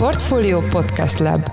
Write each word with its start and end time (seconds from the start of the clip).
Portfolio 0.00 0.60
Podcast 0.60 1.18
Lab 1.18 1.50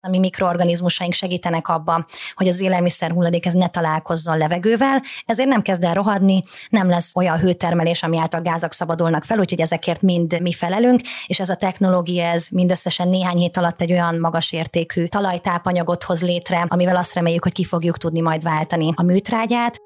a 0.00 0.08
mi 0.08 0.18
mikroorganizmusaink 0.18 1.12
segítenek 1.12 1.68
abban, 1.68 2.06
hogy 2.34 2.48
az 2.48 2.60
élelmiszer 2.60 3.10
hulladék 3.10 3.46
ez 3.46 3.52
ne 3.52 3.68
találkozzon 3.68 4.38
levegővel, 4.38 5.02
ezért 5.26 5.48
nem 5.48 5.62
kezd 5.62 5.84
el 5.84 5.94
rohadni, 5.94 6.42
nem 6.68 6.88
lesz 6.88 7.10
olyan 7.14 7.38
hőtermelés, 7.38 8.02
ami 8.02 8.18
által 8.18 8.40
gázak 8.40 8.72
szabadulnak 8.72 9.24
fel, 9.24 9.38
úgyhogy 9.38 9.60
ezekért 9.60 10.02
mind 10.02 10.40
mi 10.40 10.52
felelünk, 10.52 11.00
és 11.26 11.40
ez 11.40 11.48
a 11.48 11.56
technológia 11.56 12.24
ez 12.24 12.46
mindösszesen 12.50 13.08
néhány 13.08 13.36
hét 13.36 13.56
alatt 13.56 13.80
egy 13.80 13.92
olyan 13.92 14.18
magas 14.18 14.52
értékű 14.52 15.06
talajtápanyagot 15.06 16.02
hoz 16.02 16.22
létre, 16.22 16.66
amivel 16.68 16.96
azt 16.96 17.14
reméljük, 17.14 17.42
hogy 17.42 17.52
ki 17.52 17.64
fogjuk 17.64 17.98
tudni 17.98 18.20
majd 18.20 18.42
váltani 18.42 18.92
a 18.94 19.02
műtrágyát. 19.02 19.80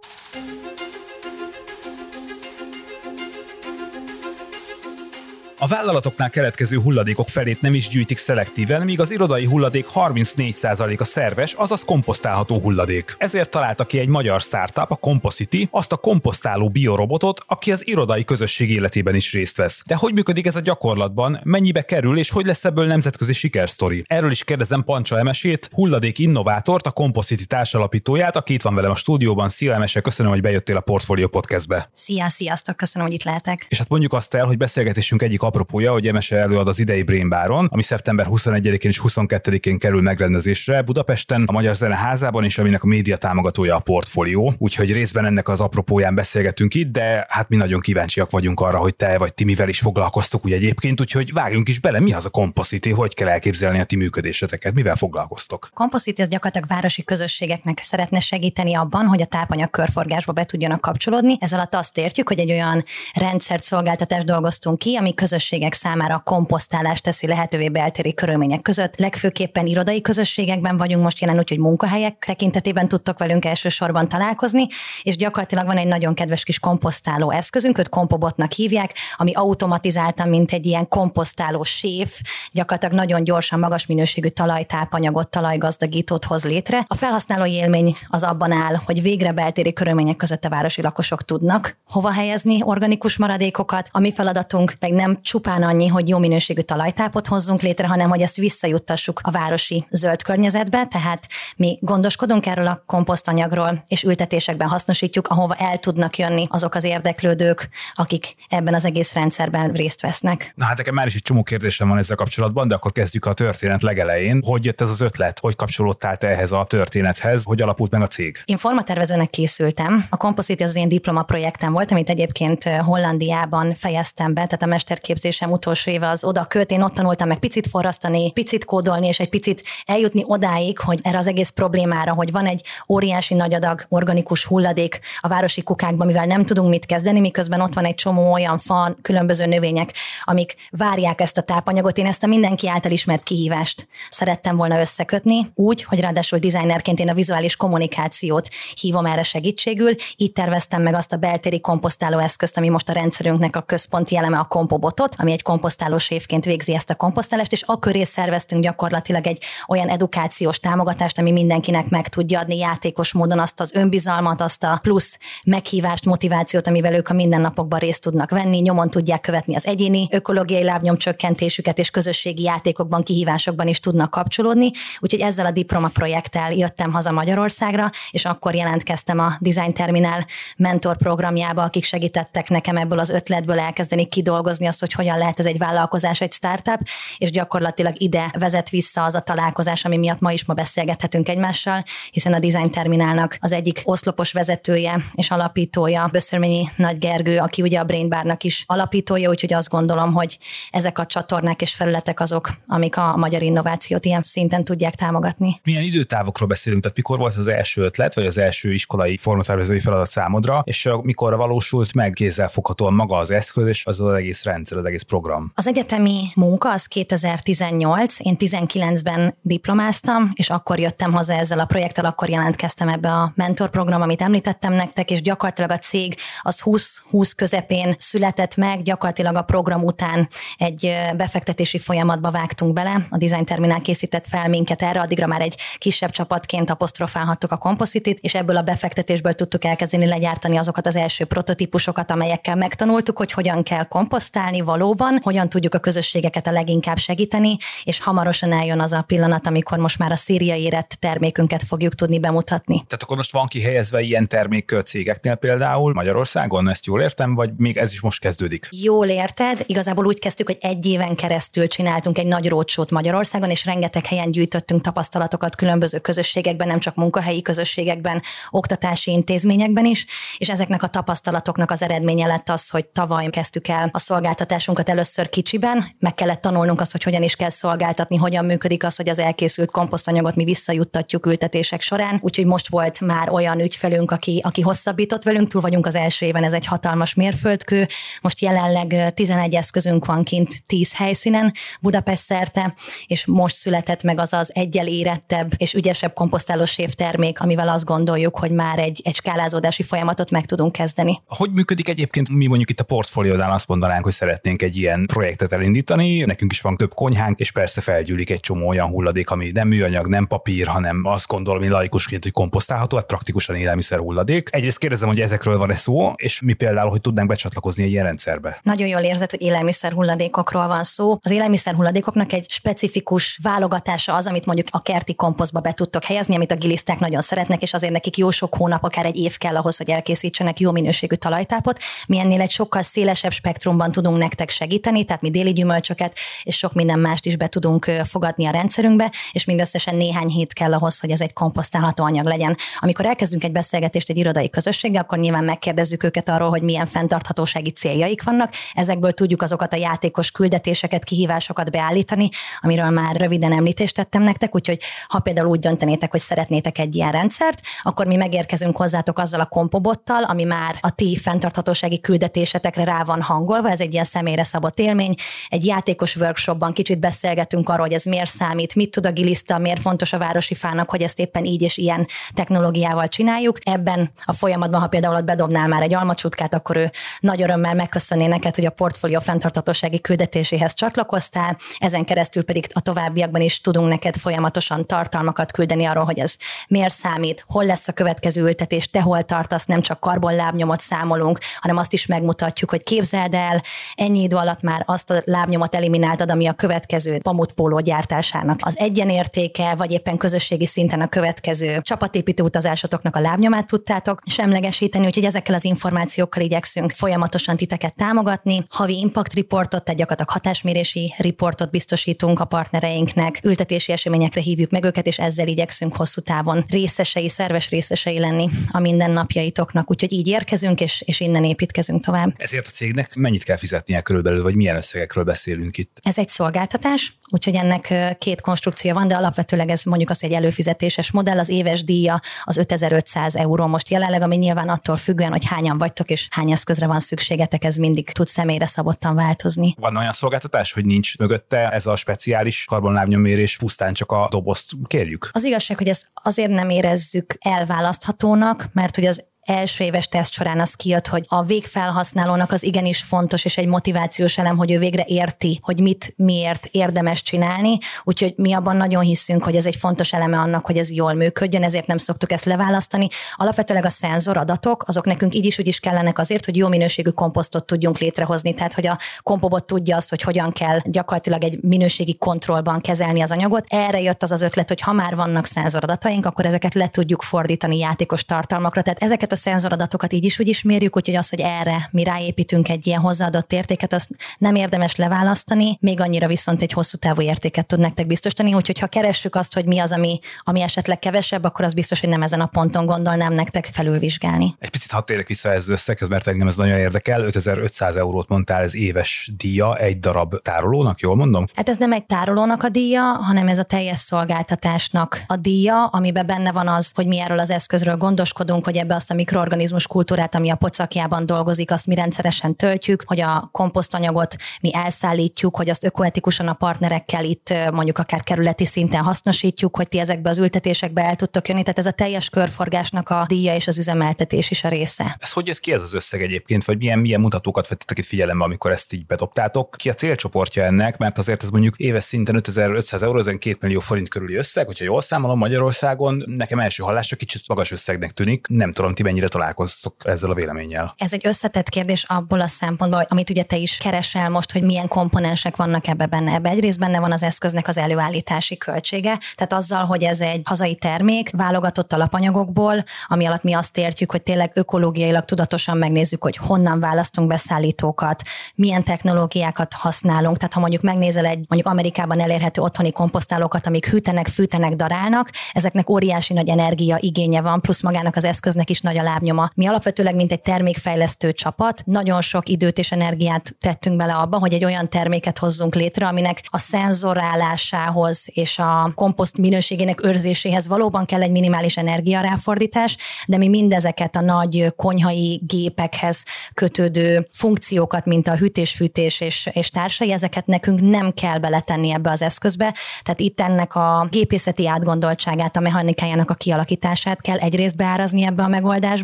A 5.59 5.67
vállalatoknál 5.67 6.31
keletkező 6.31 6.79
hulladékok 6.79 7.29
felét 7.29 7.61
nem 7.61 7.75
is 7.75 7.89
gyűjtik 7.89 8.19
szelektíven, 8.19 8.83
míg 8.83 9.01
az 9.01 9.11
irodai 9.11 9.45
hulladék 9.45 9.87
34%-a 9.95 11.05
szerves, 11.05 11.53
azaz 11.53 11.85
komposztálható 11.85 12.61
hulladék. 12.61 13.15
Ezért 13.19 13.51
találta 13.51 13.85
ki 13.85 13.99
egy 13.99 14.09
magyar 14.09 14.41
startup, 14.41 14.91
a 14.91 14.97
Composity, 14.97 15.69
azt 15.71 15.93
a 15.93 15.97
komposztáló 15.97 16.69
biorobotot, 16.69 17.41
aki 17.47 17.73
az 17.73 17.87
irodai 17.87 18.25
közösség 18.25 18.71
életében 18.71 19.15
is 19.15 19.33
részt 19.33 19.57
vesz. 19.57 19.83
De 19.87 19.95
hogy 19.95 20.13
működik 20.13 20.47
ez 20.47 20.57
a 20.57 20.61
gyakorlatban, 20.61 21.41
mennyibe 21.45 21.83
kerül, 21.83 22.19
és 22.19 22.31
hogy 22.31 22.47
lesz 22.47 22.65
ebből 22.65 22.87
nemzetközi 22.87 23.33
sikersztori? 23.33 24.05
Erről 24.07 24.31
is 24.31 24.45
kérdezem 24.45 24.85
Pancsa 24.85 25.19
Emesét, 25.19 25.71
hulladék 25.73 26.19
innovátort, 26.19 26.87
a 26.87 26.91
Composity 26.91 27.45
társalapítóját, 27.45 28.37
aki 28.37 28.53
itt 28.53 28.63
van 28.63 28.75
velem 28.75 28.91
a 28.91 28.97
stúdióban. 28.97 29.49
Szia 29.49 29.75
Emese, 29.75 30.01
köszönöm, 30.01 30.33
hogy 30.33 30.41
bejöttél 30.41 30.77
a 30.77 30.81
Portfolio 30.81 31.29
Podcastbe. 31.29 31.89
Szia, 31.95 32.29
sziasztok, 32.29 32.77
köszönöm, 32.77 33.07
hogy 33.07 33.17
itt 33.17 33.25
lehetek. 33.25 33.67
És 33.69 33.79
hát 33.79 33.89
mondjuk 33.89 34.13
azt 34.13 34.35
el, 34.35 34.47
hogy 34.47 34.57
beszélgetésünk 34.57 35.23
egyik 35.23 35.45
apropója, 35.47 35.93
hogy 35.93 36.07
Emese 36.07 36.37
előad 36.37 36.69
az 36.69 36.79
idei 36.79 37.03
Brain 37.03 37.29
Baron, 37.29 37.69
ami 37.71 37.83
szeptember 37.83 38.27
21-én 38.31 38.91
és 38.91 39.01
22-én 39.03 39.79
kerül 39.79 40.03
megrendezésre 40.03 40.83
Budapesten, 40.83 41.45
a 41.47 41.53
Magyar 41.53 41.75
Zeneházában, 41.75 42.45
és 42.45 42.59
aminek 42.59 42.83
a 42.83 42.87
média 42.87 43.17
támogatója 43.17 43.77
a 43.77 43.79
portfólió. 43.79 44.55
Úgyhogy 44.59 44.93
részben 44.93 45.25
ennek 45.25 45.49
az 45.49 45.61
apropóján 45.61 46.15
beszélgetünk 46.15 46.75
itt, 46.75 46.93
de 46.93 47.27
hát 47.29 47.49
mi 47.49 47.57
nagyon 47.57 47.81
kíváncsiak 47.81 48.31
vagyunk 48.31 48.61
arra, 48.61 48.79
hogy 48.79 48.95
te 48.95 49.19
vagy 49.19 49.35
ti 49.35 49.45
mivel 49.45 49.69
is 49.69 49.79
foglalkoztok 49.79 50.45
úgy 50.45 50.53
egyébként, 50.53 51.01
úgyhogy 51.01 51.33
vágjunk 51.33 51.69
is 51.69 51.81
bele, 51.81 52.01
mi 52.01 52.13
az 52.13 52.25
a 52.25 52.31
Composite, 52.31 52.95
hogy 52.95 53.15
kell 53.15 53.29
elképzelni 53.29 53.79
a 53.79 53.85
ti 53.85 53.97
működéseteket, 53.97 54.75
mivel 54.75 54.97
foglalkoztok? 54.97 55.69
Composite 55.75 56.23
ez 56.23 56.29
gyakorlatilag 56.29 56.69
városi 56.69 57.05
közösségeknek 57.05 57.79
szeretne 57.83 58.21
segíteni 58.21 58.75
abban, 58.75 59.07
hogy 59.07 59.23
a 59.23 59.27
tápanyag 59.27 59.71
körforgásba 59.71 60.33
be 60.33 60.45
tudjanak 60.45 60.81
kapcsolódni. 60.81 61.37
Ez 61.41 61.53
alatt 61.53 61.75
azt 61.75 61.99
értjük, 61.99 62.29
hogy 62.29 62.39
egy 62.39 62.51
olyan 62.51 62.85
rendszert, 63.15 63.63
szolgáltatást 63.63 64.27
dolgoztunk 64.27 64.79
ki, 64.79 64.97
ami 64.97 65.15
közös 65.15 65.36
közösségek 65.37 65.73
számára 65.73 66.15
a 66.15 66.19
komposztálást 66.25 67.03
teszi 67.03 67.27
lehetővé 67.27 67.69
beltéri 67.69 68.15
körülmények 68.15 68.63
között. 68.63 68.97
Legfőképpen 68.97 69.67
irodai 69.67 70.01
közösségekben 70.01 70.77
vagyunk 70.77 71.03
most 71.03 71.21
jelen, 71.21 71.39
úgyhogy 71.39 71.59
munkahelyek 71.59 72.25
tekintetében 72.27 72.89
tudtok 72.89 73.19
velünk 73.19 73.45
elsősorban 73.45 74.09
találkozni, 74.09 74.67
és 75.03 75.17
gyakorlatilag 75.17 75.67
van 75.67 75.77
egy 75.77 75.87
nagyon 75.87 76.15
kedves 76.15 76.45
kis 76.45 76.59
komposztáló 76.59 77.31
eszközünk, 77.31 77.79
őt 77.79 77.89
kompobotnak 77.89 78.53
hívják, 78.53 78.95
ami 79.17 79.33
automatizáltan, 79.35 80.29
mint 80.29 80.53
egy 80.53 80.67
ilyen 80.67 80.89
komposztáló 80.89 81.63
séf, 81.63 82.21
gyakorlatilag 82.53 82.95
nagyon 82.95 83.25
gyorsan, 83.25 83.59
magas 83.59 83.87
minőségű 83.87 84.29
talajtápanyagot, 84.29 85.31
talajgazdagítót 85.31 86.25
hoz 86.25 86.45
létre. 86.45 86.85
A 86.87 86.95
felhasználói 86.95 87.53
élmény 87.53 87.95
az 88.09 88.23
abban 88.23 88.53
áll, 88.53 88.81
hogy 88.85 89.03
végre 89.03 89.33
beltéri 89.33 89.73
körülmények 89.73 90.17
között 90.17 90.45
a 90.45 90.49
városi 90.49 90.83
lakosok 90.83 91.25
tudnak 91.25 91.77
hova 91.89 92.11
helyezni 92.11 92.63
organikus 92.63 93.17
maradékokat. 93.17 93.89
A 93.93 93.99
mi 93.99 94.13
feladatunk 94.13 94.75
meg 94.81 94.93
nem 94.93 95.19
csupán 95.27 95.63
annyi, 95.63 95.87
hogy 95.87 96.09
jó 96.09 96.19
minőségű 96.19 96.61
talajtápot 96.61 97.27
hozzunk 97.27 97.61
létre, 97.61 97.87
hanem 97.87 98.09
hogy 98.09 98.21
ezt 98.21 98.37
visszajuttassuk 98.37 99.21
a 99.23 99.31
városi 99.31 99.87
zöld 99.91 100.23
környezetbe, 100.23 100.87
tehát 100.87 101.27
mi 101.57 101.79
gondoskodunk 101.81 102.47
erről 102.47 102.67
a 102.67 102.83
komposztanyagról, 102.87 103.85
és 103.89 104.03
ültetésekben 104.03 104.69
hasznosítjuk, 104.69 105.27
ahova 105.29 105.55
el 105.55 105.79
tudnak 105.79 106.19
jönni 106.19 106.47
azok 106.51 106.75
az 106.75 106.85
érdeklődők, 106.85 107.69
akik 107.95 108.35
ebben 108.49 108.75
az 108.75 108.85
egész 108.85 109.13
rendszerben 109.13 109.73
részt 109.73 110.01
vesznek. 110.01 110.53
Na 110.55 110.65
hát 110.65 110.77
nekem 110.77 110.95
már 110.95 111.07
is 111.07 111.15
egy 111.15 111.23
csomó 111.23 111.43
kérdésem 111.43 111.89
van 111.89 111.99
ezzel 111.99 112.17
kapcsolatban, 112.17 112.69
de 112.69 112.75
akkor 112.75 112.93
kezdjük 112.93 113.25
a 113.25 113.33
történet 113.33 113.83
legelején. 113.83 114.43
Hogy 114.45 114.65
jött 114.65 114.81
ez 114.81 114.91
az 114.91 115.01
ötlet? 115.01 115.39
Hogy 115.39 115.57
kapcsolódtál 115.57 116.17
te 116.17 116.29
ehhez 116.29 116.53
a 116.53 116.65
történethez? 116.65 117.45
Hogy 117.45 117.61
alapult 117.61 117.91
meg 117.91 118.03
a 118.03 118.07
cég? 118.07 118.43
Én 118.45 118.57
formatervezőnek 118.57 119.31
készültem. 119.31 120.07
A 120.11 120.17
Composite 120.17 120.65
az 120.65 120.77
én 120.77 120.89
diplomaprojektem 120.89 121.73
volt, 121.73 121.91
amit 121.91 122.09
egyébként 122.09 122.65
Hollandiában 122.65 123.75
fejeztem 123.75 124.35
be, 124.35 124.45
tehát 124.47 124.63
a 124.63 124.67
mesterképzés 124.67 125.15
szakképzésem 125.17 125.53
utolsó 125.53 125.91
éve 125.91 126.09
az 126.09 126.25
oda 126.25 126.45
költ, 126.45 126.71
én 126.71 126.83
ott 126.83 126.95
tanultam 126.95 127.29
meg 127.29 127.39
picit 127.39 127.67
forrasztani, 127.67 128.33
picit 128.33 128.65
kódolni, 128.65 129.07
és 129.07 129.21
egy 129.21 129.29
picit 129.29 129.63
eljutni 129.85 130.25
odáig, 130.27 130.79
hogy 130.79 130.99
erre 131.03 131.19
az 131.19 131.27
egész 131.27 131.49
problémára, 131.49 132.13
hogy 132.13 132.33
van 132.33 132.47
egy 132.47 132.63
óriási 132.89 133.35
nagy 133.35 133.55
adag 133.55 133.87
organikus 133.89 134.45
hulladék 134.45 135.01
a 135.21 135.29
városi 135.29 135.63
kukákban, 135.63 136.07
mivel 136.07 136.27
nem 136.27 136.45
tudunk 136.45 136.69
mit 136.69 136.87
kezdeni, 136.87 137.21
miközben 137.21 137.61
ott 137.61 137.75
van 137.75 137.85
egy 137.85 137.95
csomó 137.95 138.33
olyan 138.33 138.59
fa, 138.59 138.97
különböző 139.03 139.47
növények, 139.47 139.93
amik 140.25 140.55
várják 140.71 141.21
ezt 141.21 141.39
a 141.39 141.43
tápanyagot. 141.43 141.99
Én 141.99 142.07
ezt 142.07 142.23
a 142.23 142.27
mindenki 142.27 142.69
által 142.69 142.93
ismert 142.93 143.23
kihívást 143.23 143.89
szerettem 144.11 144.57
volna 144.57 144.81
összekötni, 144.81 145.53
úgy, 145.55 145.83
hogy 145.85 146.01
ráadásul 146.01 146.39
designerként 146.39 146.99
én 146.99 147.09
a 147.09 147.15
vizuális 147.15 147.57
kommunikációt 147.57 148.49
hívom 148.81 149.07
erre 149.07 149.23
segítségül. 149.23 149.95
Így 150.17 150.33
terveztem 150.33 150.83
meg 150.83 150.95
azt 150.95 151.13
a 151.13 151.17
beltéri 151.17 151.61
komposztáló 151.61 152.19
eszközt, 152.19 152.57
ami 152.57 152.69
most 152.69 152.89
a 152.89 152.93
rendszerünknek 152.93 153.57
a 153.57 153.61
központi 153.61 154.17
eleme, 154.17 154.39
a 154.39 154.45
kompobotot, 154.45 155.06
csapatot, 155.07 155.21
ami 155.21 155.33
egy 155.33 155.43
komposztálós 155.43 156.11
évként 156.11 156.45
végzi 156.45 156.75
ezt 156.75 156.91
a 156.91 156.95
komposztálást, 156.95 157.53
és 157.53 157.63
a 157.67 157.79
köré 157.79 158.05
szerveztünk 158.05 158.63
gyakorlatilag 158.63 159.27
egy 159.27 159.43
olyan 159.67 159.89
edukációs 159.89 160.59
támogatást, 160.59 161.19
ami 161.19 161.33
mindenkinek 161.33 161.89
meg 161.89 162.09
tudja 162.09 162.41
adni 162.41 162.57
játékos 162.57 163.13
módon 163.13 163.39
azt 163.39 163.61
az 163.61 163.73
önbizalmat, 163.75 164.41
azt 164.41 164.65
a 164.65 164.79
plusz 164.83 165.19
meghívást, 165.45 166.05
motivációt, 166.05 166.67
amivel 166.67 166.95
ők 166.95 167.09
a 167.09 167.15
mindennapokban 167.15 167.79
részt 167.79 168.03
tudnak 168.03 168.31
venni, 168.31 168.59
nyomon 168.59 168.91
tudják 168.91 169.21
követni 169.21 169.55
az 169.55 169.67
egyéni 169.67 170.09
ökológiai 170.11 170.63
lábnyomcsökkentésüket, 170.63 171.79
és 171.79 171.91
közösségi 171.91 172.43
játékokban, 172.43 173.03
kihívásokban 173.03 173.69
is 173.69 173.81
tudnak 173.81 174.11
kapcsolódni. 174.11 174.71
Úgyhogy 174.99 175.21
ezzel 175.21 175.47
a 175.47 175.51
diploma 175.51 175.89
projekttel 175.89 176.53
jöttem 176.53 176.93
haza 176.93 177.11
Magyarországra, 177.11 177.91
és 178.11 178.25
akkor 178.25 178.55
jelentkeztem 178.55 179.19
a 179.19 179.37
Design 179.41 179.73
Terminal 179.73 180.27
mentor 180.57 180.97
programjába, 180.97 181.63
akik 181.63 181.85
segítettek 181.85 182.49
nekem 182.49 182.77
ebből 182.77 182.99
az 182.99 183.11
ötletből 183.11 183.59
elkezdeni 183.59 184.09
kidolgozni 184.09 184.67
azt, 184.67 184.81
hogy 184.81 184.93
hogyan 184.97 185.19
lehet 185.19 185.39
ez 185.39 185.47
egy 185.47 185.59
vállalkozás, 185.59 186.21
egy 186.21 186.33
startup, 186.33 186.81
és 187.19 187.31
gyakorlatilag 187.31 188.01
ide 188.01 188.31
vezet 188.39 188.71
vissza 188.71 189.05
az 189.05 189.15
a 189.15 189.21
találkozás, 189.21 189.85
ami 189.85 189.97
miatt 189.97 190.21
ma 190.21 190.33
is 190.33 190.45
ma 190.45 190.55
beszélgethetünk 190.55 191.29
egymással, 191.29 191.85
hiszen 192.11 192.33
a 192.33 192.39
Design 192.39 192.71
Terminálnak 192.71 193.37
az 193.41 193.53
egyik 193.53 193.81
oszlopos 193.85 194.33
vezetője 194.33 195.05
és 195.15 195.31
alapítója, 195.31 196.09
Böszörményi 196.13 196.69
Nagy 196.77 196.99
Gergő, 196.99 197.39
aki 197.39 197.63
ugye 197.63 197.79
a 197.79 197.85
Brain 197.85 198.09
Barnak 198.09 198.45
is 198.45 198.65
alapítója, 198.67 199.29
úgyhogy 199.29 199.53
azt 199.53 199.69
gondolom, 199.69 200.13
hogy 200.13 200.39
ezek 200.71 200.99
a 200.99 201.07
csatornák 201.07 201.63
és 201.63 201.75
felületek 201.75 202.21
azok, 202.21 202.51
amik 202.67 202.97
a 202.97 203.17
magyar 203.17 203.43
innovációt 203.43 204.05
ilyen 204.05 204.23
szinten 204.23 204.65
tudják 204.65 204.95
támogatni. 204.95 205.61
Milyen 205.63 205.83
időtávokról 205.83 206.49
beszélünk? 206.49 206.83
Tehát 206.83 206.97
mikor 206.97 207.19
volt 207.19 207.37
az 207.37 207.47
első 207.47 207.83
ötlet, 207.83 208.15
vagy 208.15 208.27
az 208.27 208.39
első 208.39 208.73
iskolai 208.73 209.17
formatervezői 209.17 209.81
feladat 209.81 210.09
számodra, 210.09 210.63
és 210.65 210.89
mikor 211.03 211.37
valósult 211.37 211.95
meg 211.95 212.13
kézzelfoghatóan 212.13 212.93
maga 212.93 213.17
az 213.17 213.31
eszköz, 213.31 213.67
és 213.67 213.87
az 213.87 214.01
az 214.01 214.15
egész 214.15 214.45
rendszer, 214.45 214.79
egész 214.87 215.03
program? 215.03 215.51
Az 215.55 215.67
egyetemi 215.67 216.25
munka 216.35 216.73
az 216.73 216.87
2018, 216.87 218.17
én 218.19 218.37
19-ben 218.39 219.35
diplomáztam, 219.43 220.31
és 220.35 220.51
akkor 220.51 220.79
jöttem 220.79 221.13
haza 221.13 221.33
ezzel 221.33 221.61
a 221.61 221.65
projekttel, 221.65 222.05
akkor 222.05 222.29
jelentkeztem 222.29 222.89
ebbe 222.89 223.09
a 223.09 223.33
mentorprogram, 223.35 224.03
amit 224.03 224.23
említettem 224.23 224.73
nektek, 224.73 225.11
és 225.11 225.23
gyakorlatilag 225.23 225.71
a 225.71 225.79
cég 225.79 226.17
az 226.43 226.63
20-20 226.65 227.33
közepén 227.37 227.95
született 227.99 228.57
meg, 228.57 228.83
gyakorlatilag 228.83 229.37
a 229.37 229.43
program 229.43 229.85
után 229.85 230.29
egy 230.57 230.93
befektetési 231.17 231.79
folyamatba 231.79 232.31
vágtunk 232.31 232.73
bele, 232.73 233.07
a 233.11 233.17
Design 233.17 233.45
Terminál 233.45 233.81
készített 233.81 234.27
fel 234.27 234.49
minket 234.49 234.83
erre, 234.83 235.01
addigra 235.01 235.27
már 235.27 235.41
egy 235.41 235.57
kisebb 235.79 236.11
csapatként 236.11 236.71
apostrofálhattuk 236.71 237.53
a 237.53 237.57
komposzitit, 237.57 238.19
és 238.21 238.35
ebből 238.35 238.57
a 238.57 238.63
befektetésből 238.63 239.33
tudtuk 239.33 239.65
elkezdeni 239.65 240.07
legyártani 240.07 240.57
azokat 240.57 240.87
az 240.87 240.97
első 240.97 241.25
prototípusokat, 241.25 242.11
amelyekkel 242.11 242.57
megtanultuk, 242.57 243.17
hogy 243.17 243.33
hogyan 243.33 243.63
kell 243.63 243.85
komposztálni, 243.85 244.61
valóban, 244.67 245.21
hogyan 245.23 245.49
tudjuk 245.49 245.75
a 245.75 245.79
közösségeket 245.79 246.47
a 246.47 246.51
leginkább 246.51 246.99
segíteni, 246.99 247.57
és 247.85 248.01
hamarosan 248.01 248.53
eljön 248.53 248.81
az 248.81 248.93
a 248.93 249.03
pillanat, 249.03 249.47
amikor 249.47 249.79
most 249.79 249.99
már 249.99 250.13
a 250.13 250.17
szíriai 250.17 250.63
érett 250.63 250.97
termékünket 251.01 251.63
fogjuk 251.63 251.95
tudni 251.95 252.19
bemutatni. 252.19 252.75
Tehát 252.75 253.03
akkor 253.03 253.17
most 253.17 253.33
van 253.33 253.47
kihelyezve 253.47 254.01
ilyen 254.01 254.29
termék 254.29 254.75
cégeknél 254.85 255.35
például 255.35 255.93
Magyarországon, 255.93 256.69
ezt 256.69 256.87
jól 256.87 257.01
értem, 257.01 257.35
vagy 257.35 257.51
még 257.57 257.77
ez 257.77 257.93
is 257.93 258.01
most 258.01 258.21
kezdődik? 258.21 258.69
Jól 258.71 259.07
érted, 259.07 259.65
igazából 259.67 260.07
úgy 260.07 260.19
kezdtük, 260.19 260.47
hogy 260.47 260.59
egy 260.61 260.87
éven 260.87 261.15
keresztül 261.15 261.69
csináltunk 261.69 262.19
egy 262.19 262.27
nagy 262.27 262.49
rócsót 262.49 262.91
Magyarországon, 262.91 263.51
és 263.51 263.65
rengeteg 263.65 264.07
helyen 264.07 264.31
gyűjtöttünk 264.31 264.81
tapasztalatokat 264.81 265.57
különböző 265.57 265.99
közösségekben, 265.99 266.69
nem 266.69 266.81
csak 266.81 266.95
munkahelyi 266.95 267.43
közösségekben, 267.43 268.23
oktatási 268.51 269.11
intézményekben 269.11 269.85
is, 269.85 270.07
és 270.39 270.49
ezeknek 270.49 270.83
a 270.83 270.89
tapasztalatoknak 270.89 271.71
az 271.71 271.83
eredménye 271.83 272.27
lett 272.27 272.49
az, 272.49 272.69
hogy 272.69 272.87
tavaly 272.87 273.31
kezdtük 273.31 273.69
el 273.69 273.89
a 273.93 273.99
szolgáltatás 273.99 274.56
tudásunkat 274.57 274.89
először 274.89 275.29
kicsiben, 275.29 275.95
meg 275.99 276.15
kellett 276.15 276.41
tanulnunk 276.41 276.81
azt, 276.81 276.93
hogy 276.93 277.03
hogyan 277.03 277.23
is 277.23 277.37
kell 277.37 277.51
szolgáltatni, 277.51 278.17
hogyan 278.17 278.45
működik 278.45 278.85
az, 278.85 278.97
hogy 278.97 279.09
az 279.09 279.19
elkészült 279.19 279.71
komposztanyagot 279.71 280.35
mi 280.35 280.45
visszajuttatjuk 280.45 281.27
ültetések 281.27 281.81
során. 281.81 282.19
Úgyhogy 282.23 282.45
most 282.45 282.69
volt 282.69 283.01
már 283.01 283.31
olyan 283.31 283.61
ügyfelünk, 283.61 284.11
aki, 284.11 284.41
aki 284.45 284.61
hosszabbított 284.61 285.23
velünk, 285.23 285.49
túl 285.49 285.61
vagyunk 285.61 285.87
az 285.87 285.95
első 285.95 286.27
éven, 286.27 286.45
ez 286.45 286.53
egy 286.53 286.67
hatalmas 286.67 287.15
mérföldkő. 287.15 287.89
Most 288.21 288.41
jelenleg 288.41 289.15
11 289.15 289.55
eszközünk 289.55 290.05
van 290.05 290.25
kint 290.25 290.67
10 290.67 290.95
helyszínen 290.95 291.53
Budapest 291.81 292.23
szerte, 292.23 292.75
és 293.07 293.27
most 293.27 293.55
született 293.55 294.03
meg 294.03 294.19
az 294.19 294.33
az 294.33 294.51
egyel 294.55 294.87
érettebb 294.87 295.53
és 295.57 295.75
ügyesebb 295.75 296.13
komposztálós 296.13 296.79
évtermék, 296.79 297.41
amivel 297.41 297.69
azt 297.69 297.85
gondoljuk, 297.85 298.39
hogy 298.39 298.51
már 298.51 298.79
egy, 298.79 299.01
egy 299.05 299.15
skálázódási 299.15 299.83
folyamatot 299.83 300.31
meg 300.31 300.45
tudunk 300.47 300.73
kezdeni. 300.73 301.23
Hogy 301.27 301.53
működik 301.53 301.89
egyébként? 301.89 302.29
Mi 302.29 302.47
mondjuk 302.47 302.71
itt 302.71 302.81
a 302.81 302.85
portfóliódán 302.85 303.51
azt 303.51 303.69
mondanánk, 303.69 304.05
hogy 304.05 304.13
szeretnénk 304.47 304.75
egy 304.75 304.83
ilyen 304.83 305.07
projektet 305.07 305.53
elindítani. 305.53 306.25
Nekünk 306.25 306.53
is 306.53 306.61
van 306.61 306.77
több 306.77 306.95
konyhánk, 306.95 307.39
és 307.39 307.51
persze 307.51 307.81
felgyűlik 307.81 308.31
egy 308.31 308.41
csomó 308.41 308.69
olyan 308.69 308.89
hulladék, 308.89 309.31
ami 309.31 309.51
nem 309.51 309.69
műanyag, 309.69 310.09
nem 310.09 310.27
papír, 310.27 310.67
hanem 310.67 311.01
azt 311.05 311.27
gondolom, 311.27 311.63
hogy 311.63 311.71
laikusként, 311.71 312.23
hogy 312.23 312.33
komposztálható, 312.33 312.97
hát 312.97 313.07
praktikusan 313.07 313.57
élelmiszer 313.57 313.99
hulladék. 313.99 314.49
Egyrészt 314.53 314.79
kérdezem, 314.79 315.09
hogy 315.09 315.21
ezekről 315.21 315.59
van-e 315.59 315.75
szó, 315.75 316.13
és 316.17 316.41
mi 316.41 316.53
például, 316.53 316.91
hogy 316.91 317.01
tudnánk 317.01 317.29
becsatlakozni 317.29 317.85
egy 317.85 317.91
ilyen 317.91 318.05
rendszerbe. 318.05 318.59
Nagyon 318.63 318.87
jól 318.87 319.01
érzed, 319.01 319.31
hogy 319.31 319.43
élelmiszer 319.43 319.93
hulladékokról 319.93 320.67
van 320.67 320.85
szó. 320.85 321.19
Az 321.23 321.31
élelmiszer 321.31 321.75
hulladékoknak 321.75 322.33
egy 322.33 322.51
specifikus 322.51 323.39
válogatása 323.43 324.15
az, 324.15 324.27
amit 324.27 324.47
mondjuk 324.47 324.69
a 324.71 324.83
kerti 324.83 325.15
komposztba 325.15 325.61
be 325.61 325.73
tudtok 325.73 326.05
helyezni, 326.05 326.35
amit 326.35 326.53
a 326.53 326.57
giliszták 326.57 326.99
nagyon 326.99 327.21
szeretnek, 327.21 327.63
és 327.63 327.75
azért 327.75 327.93
nekik 327.93 328.17
jó 328.17 328.31
sok 328.31 328.55
hónap, 328.55 328.85
akár 328.85 329.05
egy 329.05 329.17
év 329.17 329.37
kell 329.37 329.57
ahhoz, 329.57 329.77
hogy 329.77 329.91
elkészítsenek 329.91 330.61
jó 330.61 330.73
minőségű 330.73 331.15
talajtápot. 331.15 331.79
Mi 332.07 332.19
ennél 332.19 332.41
egy 332.41 332.51
sokkal 332.51 332.83
szélesebb 332.83 333.33
spektrumban 333.33 333.93
tudunk 333.93 334.19
nektek 334.19 334.35
segíteni, 334.47 335.05
tehát 335.05 335.23
mi 335.23 335.31
déli 335.31 335.53
gyümölcsöket 335.53 336.17
és 336.43 336.57
sok 336.57 336.73
minden 336.73 336.99
mást 336.99 337.27
is 337.27 337.37
be 337.37 337.47
tudunk 337.47 337.91
fogadni 338.05 338.47
a 338.47 338.51
rendszerünkbe, 338.51 339.13
és 339.33 339.45
mindösszesen 339.45 339.97
néhány 339.97 340.29
hét 340.29 340.53
kell 340.53 340.75
ahhoz, 340.75 341.01
hogy 341.01 341.11
ez 341.11 341.21
egy 341.21 341.33
komposztálható 341.33 342.05
anyag 342.05 342.27
legyen. 342.27 342.57
Amikor 342.79 343.07
elkezdünk 343.07 343.45
egy 343.45 343.53
beszélgetést 343.53 344.11
egy 344.11 344.17
irodai 344.17 344.51
közösséggel, 344.51 345.03
akkor 345.03 345.19
nyilván 345.19 345.45
megkérdezzük 345.45 346.03
őket 346.03 346.29
arról, 346.29 346.49
hogy 346.49 346.63
milyen 346.63 346.87
fenntarthatósági 346.87 347.71
céljaik 347.71 348.23
vannak. 348.23 348.53
Ezekből 348.73 349.13
tudjuk 349.13 349.43
azokat 349.43 349.73
a 349.73 349.77
játékos 349.77 350.31
küldetéseket, 350.31 351.05
kihívásokat 351.05 351.71
beállítani, 351.71 352.29
amiről 352.61 352.91
már 352.91 353.17
röviden 353.17 353.53
említést 353.53 353.95
tettem 353.95 354.23
nektek, 354.23 354.55
úgyhogy 354.55 354.79
ha 355.09 355.19
például 355.19 355.49
úgy 355.49 355.59
döntenétek, 355.59 356.11
hogy 356.11 356.21
szeretnétek 356.21 356.79
egy 356.79 356.97
ilyen 356.97 357.13
rendszert, 357.13 357.61
akkor 357.83 358.07
mi 358.07 358.17
megérkezünk 358.17 358.77
hozzátok 358.77 359.19
azzal 359.19 359.41
a 359.41 359.47
kompobottal, 359.47 360.25
ami 360.25 360.45
már 360.45 360.79
a 360.81 360.91
ti 360.91 361.17
fenntarthatósági 361.17 362.01
küldetésetekre 362.01 362.85
rá 362.85 363.05
van 363.05 363.23
hangolva, 363.23 363.71
ez 363.71 363.81
egy 363.81 363.93
ilyen 363.93 364.05
személyre 364.27 364.45
szabott 364.45 364.79
élmény. 364.79 365.15
Egy 365.49 365.67
játékos 365.67 366.17
workshopban 366.17 366.73
kicsit 366.73 366.99
beszélgetünk 366.99 367.69
arról, 367.69 367.87
hogy 367.87 367.95
ez 367.95 368.05
miért 368.05 368.31
számít, 368.31 368.75
mit 368.75 368.91
tud 368.91 369.07
a 369.07 369.11
giliszta, 369.11 369.59
miért 369.59 369.81
fontos 369.81 370.13
a 370.13 370.19
városi 370.19 370.55
fának, 370.55 370.91
hogy 370.91 371.03
ezt 371.03 371.19
éppen 371.19 371.45
így 371.45 371.63
és 371.63 371.77
ilyen 371.77 372.07
technológiával 372.35 373.09
csináljuk. 373.09 373.59
Ebben 373.63 374.11
a 374.25 374.33
folyamatban, 374.33 374.81
ha 374.81 374.89
például 374.89 375.17
ott 375.17 375.25
bedobnál 375.25 375.69
már 375.69 375.83
egy 375.83 375.95
almacsutkát, 375.95 376.55
akkor 376.55 376.77
ő 376.77 376.91
nagy 377.21 377.43
örömmel 377.43 377.75
megköszönné 377.75 378.27
neked, 378.27 378.55
hogy 378.55 378.65
a 378.65 378.71
portfólió 378.71 379.21
fenntarthatósági 379.21 380.01
küldetéséhez 380.01 380.75
csatlakoztál. 380.75 381.59
Ezen 381.79 382.05
keresztül 382.05 382.45
pedig 382.45 382.67
a 382.73 382.81
továbbiakban 382.81 383.41
is 383.41 383.61
tudunk 383.61 383.89
neked 383.89 384.17
folyamatosan 384.17 384.87
tartalmakat 384.87 385.53
küldeni 385.53 385.85
arról, 385.85 386.05
hogy 386.05 386.19
ez 386.19 386.37
miért 386.69 386.95
számít, 386.95 387.45
hol 387.49 387.65
lesz 387.65 387.89
a 387.89 387.93
következő 387.93 388.43
ültetés, 388.43 388.91
te 388.91 389.01
hol 389.01 389.23
tartasz, 389.23 389.65
nem 389.65 389.81
csak 389.81 390.01
karbonlábnyomot 390.01 390.81
számolunk, 390.81 391.39
hanem 391.61 391.77
azt 391.77 391.93
is 391.93 392.07
megmutatjuk, 392.07 392.71
hogy 392.71 392.83
képzeld 392.83 393.35
el, 393.35 393.63
ennyi 393.95 394.16
idő 394.23 394.37
alatt 394.37 394.61
már 394.61 394.83
azt 394.87 395.11
a 395.11 395.23
lábnyomot 395.25 395.75
elimináltad, 395.75 396.31
ami 396.31 396.47
a 396.47 396.53
következő 396.53 397.19
pamutpóló 397.19 397.81
gyártásának 397.81 398.59
az 398.63 398.79
egyenértéke, 398.79 399.75
vagy 399.75 399.91
éppen 399.91 400.17
közösségi 400.17 400.67
szinten 400.67 401.01
a 401.01 401.09
következő 401.09 401.81
csapatépítő 401.83 402.43
utazásotoknak 402.43 403.17
a 403.17 403.21
lábnyomát 403.21 403.67
tudtátok 403.67 404.23
semlegesíteni, 404.27 405.07
úgyhogy 405.07 405.25
ezekkel 405.25 405.55
az 405.55 405.65
információkkal 405.65 406.43
igyekszünk 406.43 406.91
folyamatosan 406.91 407.57
titeket 407.57 407.95
támogatni. 407.97 408.65
Havi 408.69 408.99
impact 408.99 409.35
reportot, 409.35 409.85
tehát 409.85 410.01
gyakorlatilag 410.01 410.31
hatásmérési 410.31 411.15
reportot 411.19 411.71
biztosítunk 411.71 412.41
a 412.41 412.45
partnereinknek, 412.45 413.41
ültetési 413.43 413.93
eseményekre 413.93 414.41
hívjuk 414.41 414.71
meg 414.71 414.85
őket, 414.85 415.07
és 415.07 415.19
ezzel 415.19 415.49
igyekszünk 415.49 415.97
hosszú 415.97 416.21
távon 416.21 416.65
részesei, 416.69 417.29
szerves 417.29 417.71
részesei 417.71 418.19
lenni 418.19 418.49
a 418.71 418.79
mindennapjaitoknak. 418.79 419.91
Úgyhogy 419.91 420.13
így 420.13 420.29
érkezünk, 420.29 420.81
és, 420.81 421.03
és 421.07 421.21
innen 421.21 421.45
építkezünk 421.45 422.05
tovább. 422.05 422.35
Ezért 422.37 422.67
a 422.67 422.71
cégnek 422.71 423.15
mennyit 423.15 423.43
kell 423.43 423.57
fizetnie 423.57 424.01
körülbelül, 424.07 424.43
vagy 424.43 424.55
milyen 424.55 424.77
összegekről 424.77 425.25
beszélünk 425.25 425.79
itt? 425.79 426.01
Ez 426.03 426.19
egy 426.19 426.29
szolgáltatás, 426.29 427.19
úgyhogy 427.31 427.55
ennek 427.55 428.17
két 428.19 428.41
konstrukció 428.41 428.93
van, 428.93 429.09
de 429.09 429.17
alapvetőleg 429.17 429.69
ez 429.69 429.83
mondjuk 429.83 430.11
az 430.11 430.23
egy 430.23 430.33
előfizetéses 430.33 431.11
modell, 431.11 431.39
az 431.39 431.49
éves 431.49 431.85
díja 431.85 432.21
az 432.45 432.57
5500 432.57 433.37
euró 433.37 433.67
most 433.67 433.91
jelenleg, 433.91 434.23
ami 434.23 434.37
nyilván 434.37 434.69
attól 434.69 434.97
függően, 434.97 435.31
hogy 435.31 435.45
hányan 435.45 435.79
vagytok 435.79 436.11
és 436.11 436.27
hány 436.31 436.51
eszközre 436.51 436.87
van 436.87 437.01
szükségetek, 437.01 437.65
ez 437.65 437.77
mindig 437.77 438.11
tud 438.11 438.27
személyre 438.27 438.67
szabottan 438.67 439.15
változni. 439.15 439.75
Van 439.79 439.97
olyan 439.97 440.13
szolgáltatás, 440.13 440.73
hogy 440.73 440.85
nincs 440.85 441.19
mögötte 441.19 441.71
ez 441.71 441.87
a 441.87 441.97
speciális 441.97 442.65
karbonlábnyomérés, 442.65 443.57
pusztán 443.57 443.95
csak 443.95 444.13
a 444.13 444.29
dobozt 444.31 444.73
kérjük? 444.87 445.29
Az 445.33 445.45
igazság, 445.45 445.77
hogy 445.79 445.89
ezt 445.89 446.11
azért 446.15 446.51
nem 446.51 446.71
érezzük 446.71 447.37
elválaszthatónak, 447.39 448.69
mert 448.73 448.95
hogy 448.95 449.07
az 449.07 449.25
első 449.47 449.85
éves 449.85 450.09
teszt 450.09 450.33
során 450.33 450.61
az 450.61 450.75
kijött, 450.75 451.07
hogy 451.07 451.25
a 451.29 451.43
végfelhasználónak 451.43 452.53
az 452.53 452.63
igenis 452.63 453.03
fontos, 453.03 453.45
és 453.45 453.57
egy 453.57 453.67
motivációs 453.67 454.39
elem, 454.39 454.57
hogy 454.57 454.71
ő 454.71 454.79
végre 454.79 455.05
érti, 455.07 455.59
hogy 455.63 455.81
mit, 455.81 456.15
miért 456.17 456.69
érdemes 456.71 457.23
csinálni. 457.23 457.79
Úgyhogy 458.05 458.35
mi 458.37 458.53
abban 458.53 458.77
nagyon 458.77 459.03
hiszünk, 459.03 459.45
hogy 459.45 459.57
ez 459.57 459.67
egy 459.67 459.77
fontos 459.77 460.13
eleme 460.13 460.39
annak, 460.39 460.67
hogy 460.67 460.77
ez 460.79 460.91
jól 460.91 461.13
működjön, 461.13 461.63
ezért 461.63 461.87
nem 461.87 461.97
szoktuk 461.97 462.33
ezt 462.33 462.45
leválasztani. 462.45 463.09
Alapvetőleg 463.35 463.85
a 463.85 463.91
szenzoradatok, 463.91 464.85
azok 464.87 465.05
nekünk 465.05 465.35
így 465.35 465.47
is 465.47 465.59
úgy 465.59 465.67
is 465.67 465.81
kellenek 465.81 466.19
azért, 466.19 466.45
hogy 466.45 466.57
jó 466.57 466.69
minőségű 466.69 467.11
komposztot 467.11 467.67
tudjunk 467.67 467.99
létrehozni. 467.99 468.55
Tehát, 468.55 468.75
hogy 468.75 468.87
a 468.87 468.99
kompobot 469.23 469.65
tudja 469.65 469.97
azt, 469.97 470.11
hogy 470.11 470.23
hogyan 470.23 470.53
kell 470.53 470.79
gyakorlatilag 470.85 471.45
egy 471.45 471.63
minőségi 471.63 472.17
kontrollban 472.17 472.81
kezelni 472.81 473.21
az 473.21 473.31
anyagot. 473.31 473.65
Erre 473.69 474.01
jött 474.01 474.23
az 474.23 474.33
az 474.33 474.43
ötlet, 474.43 474.69
hogy 474.69 474.81
ha 474.81 474.93
már 474.93 475.17
vannak 475.17 475.47
szenzoradataink, 475.47 476.27
akkor 476.27 476.47
ezeket 476.47 476.75
le 476.75 476.89
tudjuk 476.89 477.23
fordítani 477.23 477.79
játékos 477.79 478.25
tartalmakra. 478.25 478.83
Tehát 478.83 479.03
ezeket 479.03 479.33
a 479.33 479.36
a 479.37 479.39
szenzoradatokat 479.39 480.13
így 480.13 480.25
is 480.25 480.39
úgy 480.39 480.49
ismerjük, 480.49 480.97
úgyhogy 480.97 481.15
az, 481.15 481.29
hogy 481.29 481.41
erre 481.41 481.89
mi 481.93 482.05
ráépítünk 482.05 482.69
egy 482.69 482.87
ilyen 482.87 483.01
hozzáadott 483.01 483.53
értéket, 483.53 483.93
azt 483.93 484.11
nem 484.39 484.55
érdemes 484.55 484.97
leválasztani, 484.97 485.79
még 485.81 486.01
annyira 486.01 486.27
viszont 486.27 486.63
egy 486.63 486.73
hosszú 486.73 486.97
távú 486.97 487.21
értéket 487.21 487.67
tud 487.67 487.79
nektek 487.79 488.07
biztosítani, 488.07 488.55
úgyhogy 488.55 488.79
ha 488.79 488.87
keressük 488.87 489.35
azt, 489.35 489.55
hogy 489.55 489.65
mi 489.65 489.79
az, 489.79 489.93
ami, 489.93 490.19
ami 490.43 490.61
esetleg 490.61 490.99
kevesebb, 490.99 491.45
akkor 491.45 491.65
az 491.65 491.75
biztos, 491.75 492.01
hogy 492.01 492.09
nem 492.09 492.23
ezen 492.23 492.41
a 492.41 492.47
ponton 492.47 492.87
gondolnám 492.87 493.33
nektek 493.33 493.71
felülvizsgálni. 493.73 494.55
Egy 494.59 494.71
picit 494.71 494.91
hadd 494.91 495.05
térek 495.05 495.27
vissza 495.27 495.53
ez 495.53 495.69
összeghez, 495.69 496.09
mert 496.09 496.27
engem 496.27 496.47
ez 496.47 496.57
nagyon 496.57 496.79
érdekel. 496.79 497.23
5500 497.23 497.97
eurót 497.97 498.29
mondtál, 498.29 498.63
ez 498.63 498.75
éves 498.75 499.31
díja 499.37 499.77
egy 499.77 499.99
darab 499.99 500.43
tárolónak, 500.43 501.01
jól 501.01 501.17
mondom? 501.17 501.47
Hát 501.55 501.69
ez 501.69 501.79
nem 501.79 501.93
egy 501.93 502.07
tárolónak 502.07 502.63
a 502.63 502.69
díja, 502.69 503.03
hanem 503.03 503.49
ez 503.49 503.59
a 503.59 503.63
teljes 503.63 503.99
szolgáltatásnak 503.99 505.25
a 505.27 505.37
díja, 505.37 505.87
amiben 505.87 506.27
benne 506.27 506.53
van 506.53 506.69
az, 506.69 506.93
hogy 506.95 507.07
mi 507.07 507.21
erről 507.21 507.39
az 507.39 507.51
eszközről 507.51 507.97
gondoskodunk, 507.97 508.65
hogy 508.65 508.77
ebbe 508.77 508.95
azt 508.95 509.11
a 509.11 509.15
mikroorganizmus 509.27 509.87
kultúrát, 509.87 510.35
ami 510.35 510.51
a 510.51 510.55
pocakjában 510.55 511.27
dolgozik, 511.27 511.71
azt 511.71 511.87
mi 511.87 511.95
rendszeresen 511.95 512.57
töltjük, 512.57 513.03
hogy 513.07 513.21
a 513.21 513.49
komposztanyagot 513.53 514.37
mi 514.61 514.75
elszállítjuk, 514.75 515.57
hogy 515.57 515.71
azt 515.71 515.85
ökoetikusan 515.85 516.49
a 516.49 516.53
partnerekkel 516.53 517.25
itt 517.25 517.55
mondjuk 517.73 517.99
akár 517.99 518.23
kerületi 518.23 518.67
szinten 518.67 519.03
hasznosítjuk, 519.03 519.77
hogy 519.77 519.89
ti 519.89 519.99
ezekbe 519.99 520.31
az 520.31 520.39
ültetésekbe 520.39 521.03
el 521.03 521.17
tudtok 521.17 521.49
jönni. 521.49 521.61
Tehát 521.63 521.79
ez 521.79 521.87
a 521.87 521.91
teljes 521.91 522.29
körforgásnak 522.29 523.09
a 523.09 523.25
díja 523.29 523.55
és 523.55 523.67
az 523.67 523.79
üzemeltetés 523.79 524.51
is 524.51 524.65
a 524.65 524.69
része. 524.69 525.17
Ez 525.21 525.33
hogy 525.33 525.47
jött 525.47 525.61
ki 525.61 525.73
ez 525.73 525.83
az 525.83 525.95
összeg 525.95 526.23
egyébként, 526.23 526.65
vagy 526.65 526.79
milyen, 526.79 526.99
milyen 526.99 527.21
mutatókat 527.21 527.69
vettetek 527.69 527.99
itt 527.99 528.05
figyelembe, 528.05 528.45
amikor 528.45 528.71
ezt 528.71 528.93
így 528.93 529.07
bedobtátok? 529.07 529.75
Ki 529.79 529.89
a 529.89 529.95
célcsoportja 529.95 530.65
ennek? 530.65 530.97
Mert 530.97 531.19
azért 531.19 531.43
ez 531.43 531.49
mondjuk 531.49 531.77
éves 531.77 532.05
szinten 532.05 532.35
5500 532.35 533.03
euró, 533.03 533.19
ezen 533.19 533.39
2 533.39 533.57
millió 533.61 533.81
forint 533.81 534.09
körüli 534.09 534.35
összeg, 534.35 534.67
hogyha 534.67 534.85
jól 534.85 535.03
számolom 535.03 535.39
Magyarországon, 535.39 536.25
nekem 536.27 536.59
első 536.59 536.83
hallásra 536.83 537.17
kicsit 537.17 537.49
magas 537.49 537.71
összegnek 537.71 538.11
tűnik. 538.11 538.47
Nem 538.49 538.73
tudom, 538.73 538.95
ti 538.95 539.03
mennyire 539.17 539.35
találkoztok 539.39 539.95
ezzel 540.05 540.31
a 540.31 540.35
véleménnyel? 540.35 540.95
Ez 540.97 541.13
egy 541.13 541.27
összetett 541.27 541.69
kérdés 541.69 542.05
abból 542.05 542.41
a 542.41 542.47
szempontból, 542.47 543.07
amit 543.09 543.31
ugye 543.31 543.43
te 543.43 543.57
is 543.57 543.77
keresel 543.77 544.29
most, 544.29 544.53
hogy 544.53 544.63
milyen 544.63 544.89
komponensek 544.89 545.57
vannak 545.57 545.87
ebbe 545.87 546.07
benne. 546.07 546.33
Ebbe 546.33 546.49
egyrészt 546.49 546.79
benne 546.79 547.01
van 547.01 547.13
az 547.13 547.23
eszköznek 547.23 547.69
az 547.69 547.79
előállítási 547.79 548.57
költsége, 548.57 549.19
tehát 549.35 549.53
azzal, 549.53 549.85
hogy 549.85 550.03
ez 550.03 550.21
egy 550.21 550.41
hazai 550.45 550.75
termék, 550.75 551.31
válogatott 551.31 551.93
alapanyagokból, 551.93 552.85
ami 553.07 553.27
alatt 553.27 553.43
mi 553.43 553.53
azt 553.53 553.79
értjük, 553.79 554.11
hogy 554.11 554.23
tényleg 554.23 554.51
ökológiailag 554.55 555.25
tudatosan 555.25 555.77
megnézzük, 555.77 556.23
hogy 556.23 556.37
honnan 556.37 556.81
választunk 556.81 557.29
beszállítókat, 557.29 558.23
milyen 558.55 558.85
technológiákat 558.85 559.75
használunk. 559.75 560.37
Tehát 560.37 560.53
ha 560.53 560.61
mondjuk 560.61 560.83
megnézel 560.83 561.25
egy 561.25 561.45
mondjuk 561.49 561.67
Amerikában 561.67 562.21
elérhető 562.21 562.63
otthoni 562.63 562.93
komposztálókat, 562.93 563.67
amik 563.67 563.87
hűtenek, 563.87 564.29
fűtenek, 564.29 564.75
darálnak, 564.75 565.31
ezeknek 565.53 565.91
óriási 565.91 566.33
nagy 566.33 566.49
energia 566.49 566.97
igénye 567.01 567.41
van, 567.41 567.61
plusz 567.61 567.83
magának 567.83 568.17
az 568.17 568.25
eszköznek 568.25 568.71
is 568.71 568.81
nagy 568.81 568.99
a 568.99 569.05
lábnyoma. 569.07 569.51
Mi 569.55 569.67
alapvetőleg, 569.67 570.15
mint 570.15 570.33
egy 570.33 570.41
termékfejlesztő 570.41 571.33
csapat, 571.33 571.83
nagyon 571.85 572.21
sok 572.21 572.49
időt 572.49 572.79
és 572.79 572.93
energiát 572.93 573.57
tettünk 573.61 573.97
bele 573.97 574.15
abba, 574.15 574.39
hogy 574.39 574.53
egy 574.53 574.65
olyan 574.65 574.89
terméket 574.89 575.39
hozzunk 575.39 575.75
létre, 575.75 576.07
aminek 576.07 576.43
a 576.45 576.59
szenzorálásához 576.59 578.25
és 578.25 578.59
a 578.59 578.93
komposzt 578.95 579.37
minőségének 579.37 580.07
őrzéséhez 580.07 580.69
valóban 580.69 581.05
kell 581.05 581.23
egy 581.23 581.31
minimális 581.31 581.77
energiaráfordítás, 581.77 582.97
de 583.27 583.37
mi 583.37 583.49
mindezeket 583.49 584.17
a 584.17 584.21
nagy 584.21 584.73
konyhai 584.77 585.41
gépekhez 585.47 586.25
kötődő 586.55 587.29
funkciókat, 587.33 588.05
mint 588.05 588.29
a 588.29 588.37
hűtés-fűtés 588.37 589.21
és, 589.21 589.49
és 589.53 589.71
társai, 589.71 590.13
ezeket 590.13 590.47
nekünk 590.47 590.81
nem 590.81 591.13
kell 591.13 591.39
beletenni 591.39 591.91
ebbe 591.91 592.11
az 592.11 592.23
eszközbe. 592.23 592.75
Tehát 593.03 593.21
itt 593.21 593.41
ennek 593.41 593.75
a 593.75 594.07
gépészeti 594.11 594.69
átgondoltságát, 594.69 595.57
a 595.57 595.61
mechanikájának 595.61 596.31
a 596.31 596.35
kialakítását 596.35 597.21
kell 597.21 597.39
egyrészt 597.39 597.77
beárazni 597.77 598.25
ebbe 598.25 598.43
a 598.43 598.49
megoldásba, 598.49 598.96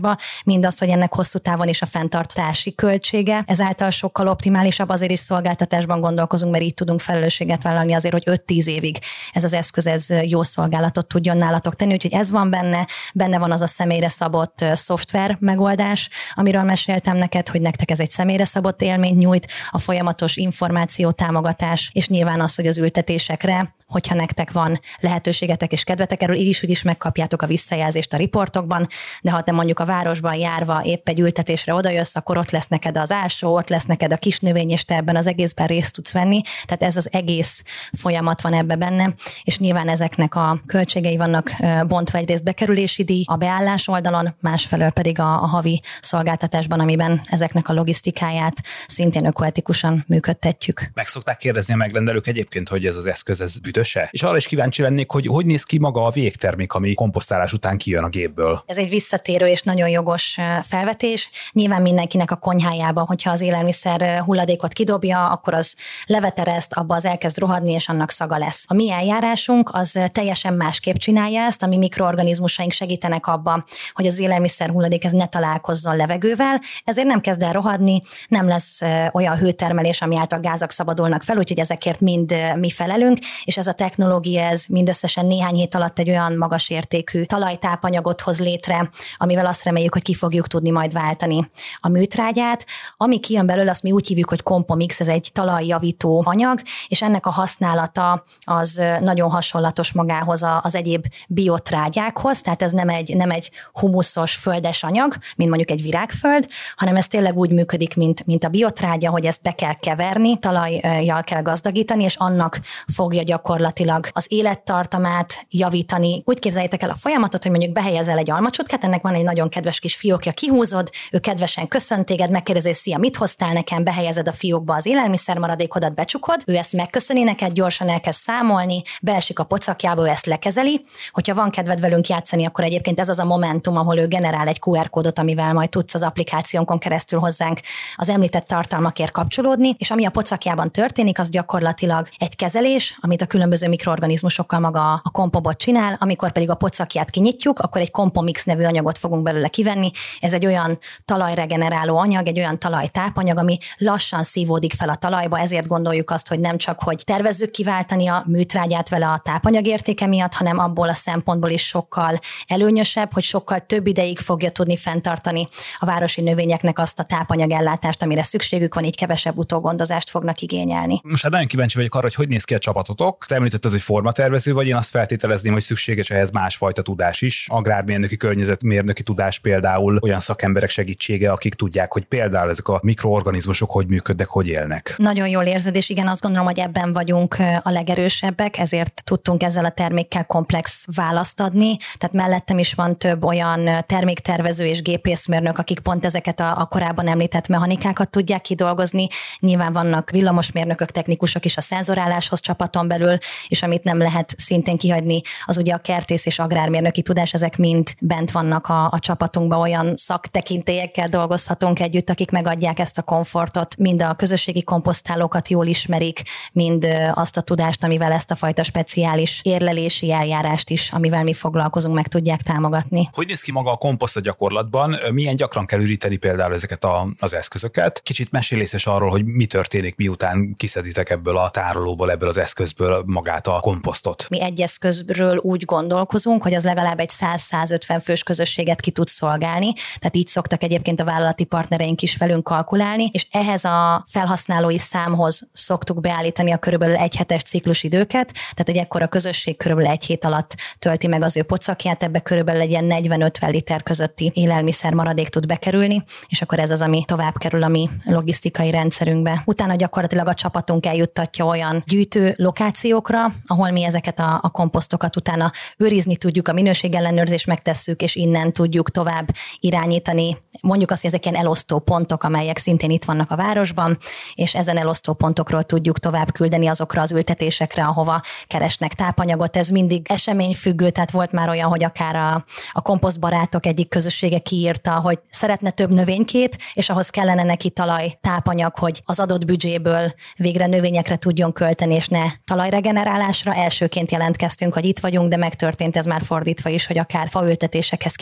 mindazt, 0.45 0.79
hogy 0.79 0.89
ennek 0.89 1.15
hosszú 1.15 1.39
távon 1.39 1.69
is 1.69 1.83
a 1.83 1.87
fenntartási 1.87 2.75
költsége. 2.75 3.45
Ezáltal 3.47 3.91
sokkal 3.91 4.29
optimálisabb, 4.29 4.89
azért 4.89 5.13
is 5.13 5.21
szolgáltatásban 5.21 6.01
gondolkozunk, 6.01 6.53
mert 6.53 6.65
így 6.65 6.75
tudunk 6.75 7.01
felelősséget 7.01 7.63
vállalni 7.63 7.93
azért, 7.93 8.15
hogy 8.25 8.41
5-10 8.47 8.67
évig 8.67 8.99
ez 9.33 9.45
az 9.45 9.53
eszköz 9.53 9.87
ez 9.87 10.07
jó 10.23 10.43
szolgálatot 10.43 11.07
tudjon 11.07 11.37
nálatok 11.37 11.77
tenni. 11.77 11.93
Úgyhogy 11.93 12.13
ez 12.13 12.31
van 12.31 12.51
benne, 12.51 12.87
benne 13.15 13.39
van 13.39 13.53
az 13.53 13.61
a 13.61 13.67
személyre 13.67 14.09
szabott 14.09 14.65
szoftver 14.73 15.37
megoldás, 15.41 16.09
amiről 16.35 16.63
meséltem 16.63 17.17
neked, 17.17 17.49
hogy 17.49 17.61
nektek 17.61 17.91
ez 17.91 18.01
egy 18.01 18.11
személyre 18.11 18.45
szabott 18.45 18.83
élményt 18.83 19.19
nyújt, 19.19 19.49
a 19.71 19.79
folyamatos 19.79 20.37
információ 20.37 21.11
támogatás, 21.11 21.91
és 21.93 22.09
nyilván 22.09 22.41
az, 22.41 22.55
hogy 22.55 22.67
az 22.67 22.79
ültetésekre 22.79 23.75
hogyha 23.93 24.15
nektek 24.15 24.53
van 24.53 24.81
lehetőségetek 25.01 25.73
és 25.73 25.85
kedvetek, 25.85 26.23
erről 26.23 26.37
így 26.37 26.47
is, 26.47 26.61
hogy 26.61 26.71
is 26.71 26.83
megkapjátok 26.83 27.43
a 27.43 27.47
visszajelzést 27.47 28.13
a 28.13 28.17
riportokban, 28.17 28.87
de 29.23 29.31
ha 29.31 29.43
te 29.43 29.53
mondjuk 29.53 29.72
a 29.81 29.85
városban 29.85 30.35
járva 30.35 30.83
épp 30.85 31.09
egy 31.09 31.21
ültetésre 31.21 31.75
odajössz, 31.75 32.17
akkor 32.17 32.37
ott 32.37 32.51
lesz 32.51 32.69
neked 32.69 32.97
az 32.97 33.11
ásó, 33.11 33.57
ott 33.57 33.69
lesz 33.69 33.85
neked 33.85 34.13
a 34.13 34.17
kis 34.17 34.41
növény, 34.41 34.71
és 34.71 34.85
te 34.85 34.95
ebben 34.95 35.17
az 35.17 35.27
egészben 35.27 35.67
részt 35.67 35.95
tudsz 35.95 36.13
venni. 36.13 36.41
Tehát 36.65 36.83
ez 36.83 36.97
az 36.97 37.09
egész 37.13 37.63
folyamat 37.93 38.41
van 38.41 38.53
ebbe 38.53 38.77
benne, 38.77 39.15
és 39.43 39.59
nyilván 39.59 39.89
ezeknek 39.89 40.35
a 40.35 40.61
költségei 40.67 41.17
vannak 41.17 41.53
bontva 41.87 42.19
egyrészt 42.19 42.45
bekerülési 42.45 43.05
díj 43.05 43.23
a 43.27 43.37
beállás 43.37 43.89
oldalon, 43.89 44.35
másfelől 44.41 44.91
pedig 44.91 45.19
a, 45.19 45.43
a 45.43 45.47
havi 45.47 45.83
szolgáltatásban, 46.01 46.81
amiben 46.81 47.23
ezeknek 47.25 47.69
a 47.69 47.73
logisztikáját 47.73 48.55
szintén 48.87 49.27
ökoetikusan 49.27 50.05
működtetjük. 50.09 50.91
Meg 50.95 51.07
szokták 51.07 51.37
kérdezni 51.37 51.75
a 51.75 51.77
megrendelők 51.77 52.27
egyébként, 52.27 52.69
hogy 52.69 52.87
ez 52.87 52.97
az 52.97 53.07
eszköz 53.07 53.41
ez 53.41 53.59
büdös 53.59 53.93
köse. 53.93 54.09
És 54.11 54.23
arra 54.23 54.37
is 54.37 54.47
kíváncsi 54.47 54.83
lennék, 54.83 55.11
hogy 55.11 55.27
hogy 55.27 55.47
néz 55.47 55.63
ki 55.63 55.79
maga 55.79 56.05
a 56.05 56.11
végtermék, 56.11 56.73
ami 56.73 56.95
komposztálás 56.95 57.53
után 57.53 57.77
kijön 57.77 58.05
a 58.05 58.09
gépből. 58.09 58.63
Ez 58.67 58.79
egy 58.79 58.89
visszatérő 58.89 59.47
és 59.47 59.62
nagyon 59.65 59.89
jogos 59.89 60.39
felvetés. 60.63 61.31
Nyilván 61.53 61.83
mindenkinek 61.83 62.31
a 62.31 62.37
konyhájában, 62.37 63.05
hogyha 63.05 63.31
az 63.31 63.41
élelmiszer 63.41 64.23
hulladékot 64.25 64.73
kidobja, 64.73 65.29
akkor 65.29 65.55
az 65.55 65.75
levetereszt, 66.07 66.73
abba 66.73 66.95
az 66.95 67.05
elkezd 67.05 67.39
rohadni, 67.39 67.73
és 67.73 67.89
annak 67.89 68.11
szaga 68.11 68.39
lesz. 68.39 68.65
A 68.67 68.75
mi 68.75 68.91
eljárásunk 68.91 69.71
az 69.73 69.99
teljesen 70.13 70.55
másképp 70.55 70.97
csinálja 70.97 71.43
ezt, 71.43 71.63
ami 71.63 71.77
mikroorganizmusaink 71.77 72.73
segítenek 72.73 73.27
abban, 73.27 73.65
hogy 73.95 74.07
az 74.07 74.19
élelmiszer 74.19 74.71
hulladék 74.71 75.05
ez 75.05 75.13
ne 75.13 75.27
találkozzon 75.27 75.97
levegővel, 75.97 76.61
ezért 76.85 77.07
nem 77.07 77.21
kezd 77.21 77.43
el 77.43 77.53
rohadni, 77.53 78.03
nem 78.29 78.49
lesz 78.49 78.81
olyan 79.13 79.37
hőtermelés, 79.37 80.03
ami 80.03 80.17
által 80.17 80.41
gázak 80.41 80.71
szabadulnak 80.71 81.23
fel, 81.23 81.39
úgyhogy 81.39 81.59
ezekért 81.59 82.01
mind 82.01 82.35
mi 82.55 82.71
felelünk, 82.71 83.19
és 83.45 83.57
ez 83.57 83.67
a 83.67 83.73
technológia 83.73 84.43
ez 84.43 84.65
mindösszesen 84.69 85.27
néhány 85.27 85.55
hét 85.55 85.75
alatt 85.75 85.99
egy 85.99 86.09
olyan 86.09 86.37
magas 86.37 86.71
értékű 86.71 87.25
talajtápanyagot 87.25 88.21
hoz 88.21 88.41
létre, 88.41 88.91
amivel 89.17 89.47
azt 89.53 89.65
reméljük, 89.65 89.93
hogy 89.93 90.03
ki 90.03 90.15
fogjuk 90.15 90.47
tudni 90.47 90.71
majd 90.71 90.93
váltani 90.93 91.51
a 91.81 91.89
műtrágyát. 91.89 92.67
Ami 92.97 93.21
kijön 93.21 93.47
belőle, 93.47 93.71
azt 93.71 93.83
mi 93.83 93.93
úgy 93.93 94.07
hívjuk, 94.07 94.29
hogy 94.29 94.43
kompomix, 94.43 95.01
ez 95.01 95.09
egy 95.09 95.31
talajjavító 95.33 96.23
anyag, 96.27 96.63
és 96.89 97.03
ennek 97.03 97.27
a 97.27 97.31
használata 97.31 98.25
az 98.45 98.83
nagyon 99.01 99.31
hasonlatos 99.31 99.93
magához 99.93 100.45
az 100.63 100.75
egyéb 100.75 101.07
biotrágyákhoz, 101.29 102.41
tehát 102.41 102.63
ez 102.63 102.73
nem 102.73 102.89
egy, 102.89 103.17
nem 103.17 103.31
egy 103.31 103.51
humuszos 103.73 104.35
földes 104.35 104.83
anyag, 104.83 105.17
mint 105.37 105.49
mondjuk 105.51 105.71
egy 105.71 105.83
virágföld, 105.83 106.49
hanem 106.77 106.97
ez 106.97 107.07
tényleg 107.07 107.37
úgy 107.37 107.51
működik, 107.51 107.97
mint, 107.97 108.27
mint 108.27 108.45
a 108.45 108.49
biotrágya, 108.49 109.11
hogy 109.11 109.27
ezt 109.27 109.43
be 109.43 109.53
kell 109.53 109.75
keverni, 109.75 110.39
talajjal 110.39 111.23
kell 111.23 111.43
gazdagítani, 111.43 112.05
és 112.05 112.17
annak 112.17 112.61
fogja 112.95 113.23
gyakorlatilag 113.23 114.09
az 114.13 114.27
élettartamát 114.29 115.47
javítani. 115.51 116.23
Úgy 116.25 116.39
képzeljétek 116.39 116.83
el 116.83 116.91
a 116.91 116.95
folyamatot, 116.95 117.43
hogy 117.43 117.51
mondjuk 117.51 117.73
behelyezel 117.73 118.19
egy 118.19 118.31
almacsotkát, 118.31 118.85
ennek 118.85 119.03
van 119.03 119.15
egy 119.15 119.25
nagyon 119.25 119.42
kedves 119.49 119.79
kis 119.79 119.97
fiókja, 119.97 120.33
kihúzod, 120.33 120.91
ő 121.11 121.19
kedvesen 121.19 121.69
köszönt 121.69 122.07
téged, 122.07 122.31
megkérdezi, 122.31 122.67
hogy 122.67 122.77
szia, 122.77 122.99
mit 122.99 123.17
hoztál 123.17 123.53
nekem, 123.53 123.85
behelyezed 123.85 124.29
a 124.29 124.33
fiókba 124.33 124.75
az 124.75 124.87
élelmiszer 124.87 125.39
maradékodat, 125.39 125.95
becsukod, 125.95 126.43
ő 126.47 126.57
ezt 126.57 126.73
megköszöni 126.73 127.23
neked, 127.23 127.53
gyorsan 127.53 127.89
elkezd 127.89 128.21
számolni, 128.21 128.83
beesik 129.03 129.39
a 129.39 129.45
pocakjába, 129.45 130.03
ő 130.03 130.07
ezt 130.07 130.27
lekezeli. 130.27 130.85
Hogyha 131.13 131.35
van 131.35 131.51
kedved 131.51 131.81
velünk 131.81 132.09
játszani, 132.09 132.45
akkor 132.45 132.65
egyébként 132.65 133.01
ez 133.01 133.09
az 133.09 133.19
a 133.19 133.25
momentum, 133.25 133.77
ahol 133.77 133.99
ő 133.99 134.07
generál 134.07 134.49
egy 134.49 134.61
QR 134.67 134.91
kódot, 134.91 135.19
amivel 135.19 135.53
majd 135.53 135.69
tudsz 135.69 135.95
az 135.95 136.03
applikációnkon 136.03 136.79
keresztül 136.79 137.19
hozzánk 137.19 137.61
az 137.97 138.09
említett 138.09 138.47
tartalmakért 138.47 139.11
kapcsolódni, 139.11 139.75
és 139.79 139.91
ami 139.91 140.05
a 140.05 140.11
pocakjában 140.11 140.71
történik, 140.71 141.19
az 141.19 141.31
gyakorlatilag 141.31 142.09
egy 142.19 142.37
kezelés, 142.37 142.99
amit 143.01 143.23
a 143.23 143.27
különböző 143.27 143.69
mikroorganizmusokkal 143.69 144.61
maga 144.61 144.93
a 144.93 145.11
kompobot 145.11 145.59
csinál, 145.59 145.97
amikor 146.01 146.33
pedig 146.33 146.51
a 146.51 146.55
pocakját 146.55 147.11
kinyitjuk, 147.11 147.59
akkor 147.59 147.81
egy 147.81 147.91
kompomix 147.91 148.45
nevű 148.45 148.65
anyagot 148.65 148.99
fogunk 148.99 149.23
belőle 149.33 149.49
kivenni. 149.49 149.91
Ez 150.21 150.33
egy 150.33 150.47
olyan 150.47 150.79
talajregeneráló 151.05 151.99
anyag, 151.99 152.27
egy 152.27 152.39
olyan 152.39 152.59
talajtápanyag, 152.59 153.39
ami 153.39 153.59
lassan 153.77 154.23
szívódik 154.23 154.73
fel 154.73 154.89
a 154.89 154.97
talajba, 154.97 155.39
ezért 155.39 155.67
gondoljuk 155.67 156.11
azt, 156.11 156.29
hogy 156.29 156.41
nem 156.41 156.57
csak, 156.57 156.83
hogy 156.83 157.03
tervezzük 157.05 157.51
kiváltani 157.51 158.07
a 158.09 158.25
műtrágyát 158.27 158.89
vele 158.89 159.07
a 159.07 159.21
tápanyag 159.25 159.67
értéke 159.67 160.07
miatt, 160.07 160.35
hanem 160.35 160.59
abból 160.59 160.89
a 160.89 160.95
szempontból 160.95 161.51
is 161.51 161.67
sokkal 161.67 162.21
előnyösebb, 162.47 163.13
hogy 163.13 163.23
sokkal 163.23 163.61
több 163.61 163.87
ideig 163.87 164.19
fogja 164.19 164.51
tudni 164.51 164.77
fenntartani 164.77 165.49
a 165.79 165.87
városi 165.87 166.21
növényeknek 166.21 166.79
azt 166.79 166.99
a 166.99 167.05
tápanyagellátást, 167.05 168.03
amire 168.03 168.23
szükségük 168.23 168.75
van, 168.75 168.85
így 168.85 168.97
kevesebb 168.97 169.37
utógondozást 169.37 170.11
fognak 170.11 170.41
igényelni. 170.41 171.01
Most 171.03 171.23
hát 171.23 171.33
nagyon 171.33 171.47
kíváncsi 171.47 171.77
vagyok 171.77 171.95
arra, 171.95 172.03
hogy 172.03 172.15
hogy 172.15 172.29
néz 172.29 172.45
ki 172.45 172.55
a 172.55 172.59
csapatotok. 172.59 173.27
Te 173.27 173.35
említetted, 173.35 173.71
hogy 173.71 173.81
formatervező 173.81 174.53
vagy, 174.53 174.67
én 174.67 174.75
azt 174.75 174.91
feltételezném, 174.91 175.53
hogy 175.53 175.63
szükséges 175.63 176.11
ehhez 176.11 176.31
másfajta 176.31 176.83
tudás 176.83 177.21
is. 177.21 177.47
Agrármérnöki, 177.51 178.17
környezetmérnöki 178.17 179.03
tudás 179.03 179.22
például 179.39 179.99
olyan 180.03 180.21
szakemberek 180.21 180.71
segítsége, 180.71 181.33
akik 181.33 181.55
tudják, 181.55 181.93
hogy 181.93 182.05
például 182.05 182.51
ezek 182.51 182.69
a 182.69 182.81
mikroorganizmusok 182.83 183.71
hogy 183.71 183.87
működnek, 183.87 184.29
hogy 184.29 184.49
élnek. 184.49 184.95
Nagyon 184.97 185.29
jól 185.29 185.45
érzed, 185.45 185.77
és 185.77 185.89
igen, 185.89 186.09
azt 186.09 186.21
gondolom, 186.21 186.47
hogy 186.47 186.59
ebben 186.59 186.93
vagyunk 186.93 187.37
a 187.63 187.71
legerősebbek, 187.71 188.59
ezért 188.59 189.03
tudtunk 189.05 189.43
ezzel 189.43 189.65
a 189.65 189.71
termékkel 189.71 190.27
komplex 190.27 190.87
választ 190.95 191.41
adni. 191.41 191.77
Tehát 191.99 192.17
mellettem 192.17 192.59
is 192.59 192.75
van 192.75 192.99
több 192.99 193.25
olyan 193.25 193.69
terméktervező 193.87 194.67
és 194.67 194.83
gépészmérnök, 194.83 195.59
akik 195.59 195.81
pont 195.81 196.05
ezeket 196.05 196.41
a, 196.41 196.61
a 196.61 196.65
korábban 196.65 197.09
említett 197.09 197.49
mechanikákat 197.49 198.11
tudják 198.11 198.41
kidolgozni. 198.41 199.07
Nyilván 199.39 199.73
vannak 199.73 200.11
villamosmérnökök, 200.11 200.91
technikusok 200.91 201.45
is 201.45 201.57
a 201.57 201.61
szenzoráláshoz 201.61 202.41
csapaton 202.41 202.89
belül, 202.89 203.17
és 203.49 203.63
amit 203.63 203.85
nem 203.85 203.99
lehet 203.99 204.35
szintén 204.37 204.77
kihagyni, 204.77 205.21
az 205.45 205.59
ugye 205.59 205.75
a 205.75 205.79
kertész 205.79 206.27
és 206.27 206.39
agrármérnöki 206.39 207.03
tudás, 207.03 207.35
ezek 207.35 207.57
mind 207.57 207.91
bent 208.01 208.31
vannak 208.31 208.67
a, 208.67 208.85
a 208.85 208.99
csapatunkban, 209.13 209.61
olyan 209.61 209.97
szaktekintélyekkel 209.97 211.09
dolgozhatunk 211.09 211.81
együtt, 211.81 212.11
akik 212.11 212.31
megadják 212.31 212.79
ezt 212.79 212.99
a 212.99 213.03
komfortot, 213.03 213.77
mind 213.77 214.03
a 214.03 214.15
közösségi 214.15 214.63
komposztálókat 214.63 215.49
jól 215.49 215.67
ismerik, 215.67 216.23
mind 216.53 216.87
azt 217.15 217.37
a 217.37 217.41
tudást, 217.41 217.85
amivel 217.85 218.13
ezt 218.13 218.31
a 218.31 218.35
fajta 218.35 218.63
speciális 218.63 219.41
érlelési 219.43 220.13
eljárást 220.13 220.71
is, 220.71 220.93
amivel 220.93 221.23
mi 221.23 221.35
foglalkozunk, 221.35 221.95
meg 221.95 222.09
tudják 222.09 222.43
támogatni. 222.43 223.09
Hogy 223.13 223.27
néz 223.27 223.41
ki 223.41 223.53
maga 223.53 223.73
a 223.73 223.77
komposzt 223.77 224.17
a 224.17 224.21
gyakorlatban? 224.21 224.97
Milyen 225.13 225.37
gyakran 225.37 225.67
kell 225.67 225.81
üríteni 225.81 226.17
például 226.17 226.55
ezeket 226.55 226.85
a, 226.85 227.09
az 227.19 227.35
eszközöket? 227.35 228.01
Kicsit 228.03 228.31
mesélészes 228.31 228.87
arról, 228.87 229.11
hogy 229.11 229.25
mi 229.25 229.47
történik, 229.47 229.97
miután 229.97 230.55
kiszeditek 230.57 231.11
ebből 231.11 231.37
a 231.37 231.51
tárolóból, 231.51 232.11
ebből 232.11 232.29
az 232.29 232.39
eszközből 232.39 233.03
magát 233.07 233.47
a 233.47 233.61
komposztot. 233.61 234.27
Mi 234.29 234.43
egy 234.43 234.61
eszközről 234.61 235.37
úgy 235.37 235.65
gondolkozunk, 235.65 236.43
hogy 236.43 236.55
az 236.55 236.65
legalább 236.65 236.99
egy 236.99 237.11
100-150 237.19 238.01
fős 238.05 238.23
közösséget 238.23 238.81
ki 238.81 238.91
tud 238.91 239.02
szolgálni, 239.09 239.73
tehát 239.99 240.17
így 240.17 240.27
szoktak 240.27 240.63
egyébként 240.63 241.01
a 241.01 241.05
vállalati 241.05 241.45
partnereink 241.45 242.03
is 242.03 242.17
velünk 242.17 242.45
kalkulálni, 242.45 243.11
és 243.13 243.27
ehhez 243.31 243.65
a 243.65 244.05
felhasználói 244.09 244.79
számhoz 244.79 245.49
szoktuk 245.53 246.01
beállítani 246.01 246.51
a 246.51 246.59
körülbelül 246.59 246.97
egy 246.97 247.17
hetes 247.17 247.43
ciklusidőket, 247.43 248.33
tehát 248.33 248.69
egy 248.69 248.77
ekkora 248.77 249.09
közösség 249.09 249.57
körülbelül 249.57 249.91
egy 249.91 250.05
hét 250.05 250.25
alatt 250.25 250.57
tölti 250.79 251.07
meg 251.07 251.23
az 251.23 251.37
ő 251.37 251.43
pocakját, 251.43 252.03
ebbe 252.03 252.21
körülbelül 252.21 252.61
egy 252.61 252.71
ilyen 252.71 252.87
40-50 252.89 253.51
liter 253.51 253.83
közötti 253.83 254.31
élelmiszer 254.35 254.93
maradék 254.93 255.29
tud 255.29 255.47
bekerülni, 255.47 256.05
és 256.29 256.43
akkor 256.43 256.59
ez 256.59 256.71
az, 256.71 256.81
ami 256.81 257.05
tovább 257.07 257.39
kerül 257.39 257.63
a 257.63 257.69
mi 257.69 257.91
logisztikai 258.05 258.71
rendszerünkbe. 258.71 259.43
Utána 259.45 259.75
gyakorlatilag 259.75 260.27
a 260.29 260.35
csapatunk 260.35 260.87
eljuttatja 260.87 261.45
olyan 261.45 261.83
gyűjtő 261.87 262.35
lokációk 262.37 263.03
tárolókra, 263.03 263.35
ahol 263.47 263.71
mi 263.71 263.85
ezeket 263.85 264.19
a, 264.19 264.39
a 264.43 264.51
komposztokat 264.51 265.17
utána 265.17 265.53
őrizni 265.77 266.17
tudjuk, 266.17 266.49
a 266.49 266.53
minőségellenőrzést 266.53 267.47
megtesszük, 267.47 268.03
és 268.03 268.15
innen 268.15 268.53
tudjuk 268.53 268.82
tovább 268.91 269.29
irányítani. 269.59 270.37
Mondjuk 270.61 270.91
azt, 270.91 271.01
hogy 271.03 271.11
ezek 271.11 271.25
ilyen 271.27 271.41
elosztó 271.41 271.79
pontok, 271.79 272.23
amelyek 272.23 272.59
szintén 272.59 272.91
itt 272.91 273.05
vannak 273.05 273.31
a 273.31 273.37
városban, 273.37 273.99
és 274.35 274.55
ezen 274.55 274.77
elosztó 274.77 275.13
pontokról 275.13 275.63
tudjuk 275.63 275.99
tovább 275.99 276.33
küldeni 276.33 276.67
azokra 276.67 277.03
az 277.03 277.13
ültetésekre, 277.13 277.85
ahova 277.85 278.23
keresnek 278.47 278.95
tápanyagot. 278.95 279.57
Ez 279.57 279.69
mindig 279.69 280.07
eseményfüggő, 280.09 280.91
tehát 280.91 281.11
volt 281.11 281.33
már 281.33 281.49
olyan, 281.49 281.69
hogy 281.69 281.85
akár 281.85 282.17
a, 282.17 282.45
a 282.73 282.83
komposztbarátok 282.83 283.67
egyik 283.67 283.89
közössége 283.89 284.39
kiírta, 284.39 284.91
hogy 284.91 285.19
szeretne 285.31 285.71
több 285.71 285.91
növénykét, 285.91 286.59
és 286.75 286.89
ahhoz 286.89 287.11
kellene 287.11 287.43
neki 287.43 287.71
talaj 287.71 288.19
tápanyag, 288.21 288.75
hogy 288.79 289.03
az 289.05 289.21
adott 289.21 289.45
büdzséből 289.45 290.13
végre 290.37 290.67
növényekre 290.67 291.17
tudjon 291.17 291.53
költeni, 291.53 291.95
és 291.95 292.09
ne 292.09 292.25
talajregenerálásra. 292.45 293.55
Elsőként 293.55 294.11
jelentkeztünk, 294.11 294.75
hogy 294.75 294.85
itt 294.85 294.99
vagyunk, 294.99 295.29
de 295.29 295.37
megtörtént 295.37 295.97
ez 295.97 296.05
már 296.05 296.23
fordítva 296.23 296.69
is, 296.71 296.87
hogy 296.87 296.99
akár 296.99 297.29
faültetésekhez 297.31 298.17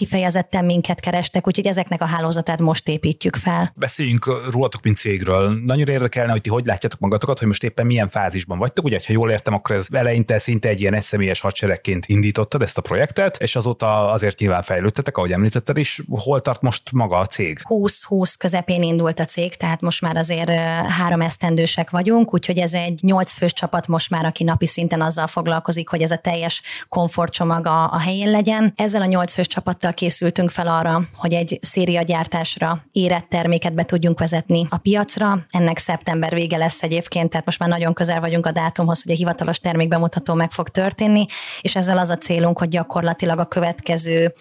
kifejezetten 0.51 0.65
minket 0.65 1.01
kerestek, 1.01 1.47
úgyhogy 1.47 1.67
ezeknek 1.67 2.01
a 2.01 2.05
hálózatát 2.05 2.61
most 2.61 2.89
építjük 2.89 3.37
fel. 3.37 3.73
Beszéljünk 3.77 4.51
rólatok, 4.51 4.83
mint 4.83 4.97
cégről. 4.97 5.61
Nagyon 5.65 5.89
érdekelne, 5.89 6.31
hogy 6.31 6.41
ti 6.41 6.51
hogy 6.51 6.67
látjátok 6.67 7.01
magatokat, 7.01 7.39
hogy 7.39 7.47
most 7.47 7.65
éppen 7.65 7.87
milyen 7.87 8.09
fázisban 8.09 8.59
vagytok. 8.59 8.85
Ugye, 8.85 9.01
ha 9.07 9.13
jól 9.13 9.31
értem, 9.31 9.55
akkor 9.55 9.77
ez 9.77 9.87
eleinte 9.93 10.39
szinte 10.39 10.69
egy 10.69 10.81
ilyen 10.81 10.95
egyszemélyes 10.95 11.41
hadseregként 11.41 12.07
indítottad 12.07 12.63
ezt 12.63 12.79
a 12.79 12.81
projektet, 12.81 13.37
és 13.37 13.57
azóta 13.57 14.11
azért 14.11 14.39
nyilván 14.39 14.63
fejlődtetek, 14.63 15.17
ahogy 15.17 15.33
említetted 15.33 15.77
is. 15.77 16.03
Hol 16.09 16.41
tart 16.41 16.63
most 16.63 16.93
maga 16.93 17.19
a 17.19 17.27
cég? 17.27 17.61
20-20 17.65 18.35
közepén 18.39 18.83
indult 18.83 19.21
a 19.21 19.25
cég, 19.25 19.57
tehát 19.57 19.81
most 19.81 20.01
már 20.01 20.17
azért 20.17 20.51
három 20.89 21.21
esztendősek 21.21 21.91
vagyunk, 21.91 22.35
úgyhogy 22.35 22.59
ez 22.59 22.75
egy 22.75 22.99
nyolc 23.03 23.33
fős 23.33 23.53
csapat 23.53 23.87
most 23.87 24.11
már, 24.11 24.25
aki 24.25 24.45
napi 24.45 24.67
szinten 24.67 25.01
azzal 25.01 25.27
foglalkozik, 25.27 25.89
hogy 25.89 26.03
ez 26.03 26.11
a 26.11 26.17
teljes 26.17 26.63
komfortcsomag 26.89 27.67
a, 27.67 27.93
a 27.93 27.99
helyén 27.99 28.31
legyen. 28.31 28.73
Ezzel 28.77 29.03
a 29.03 29.07
nyolc 29.07 29.35
fős 29.35 29.47
csapattal 29.47 29.93
készültünk 30.41 30.69
fel 30.69 30.79
arra, 30.79 31.09
hogy 31.17 31.33
egy 31.33 31.59
szériagyártásra 31.63 32.85
érett 32.93 33.29
terméket 33.29 33.75
be 33.75 33.85
tudjunk 33.85 34.19
vezetni 34.19 34.67
a 34.71 34.77
piacra. 34.77 35.47
Ennek 35.51 35.79
szeptember 35.79 36.35
vége 36.35 36.57
lesz 36.57 36.83
egyébként, 36.83 37.31
tehát 37.31 37.47
most 37.47 37.59
már 37.59 37.69
nagyon 37.69 37.93
közel 37.93 38.21
vagyunk 38.21 38.47
a 38.47 38.53
dátumhoz, 38.53 39.03
hogy 39.03 39.13
a 39.13 39.17
hivatalos 39.17 39.59
termékbemutató 39.59 40.35
meg 40.35 40.51
fog 40.51 40.69
történni, 40.69 41.27
és 41.61 41.77
ezzel 41.77 41.99
az 41.99 42.11
a 42.11 42.17
célunk, 42.17 42.59
hogy 42.59 42.69
gyakorlatilag 42.69 43.39
a 43.39 43.45
következő 43.45 44.35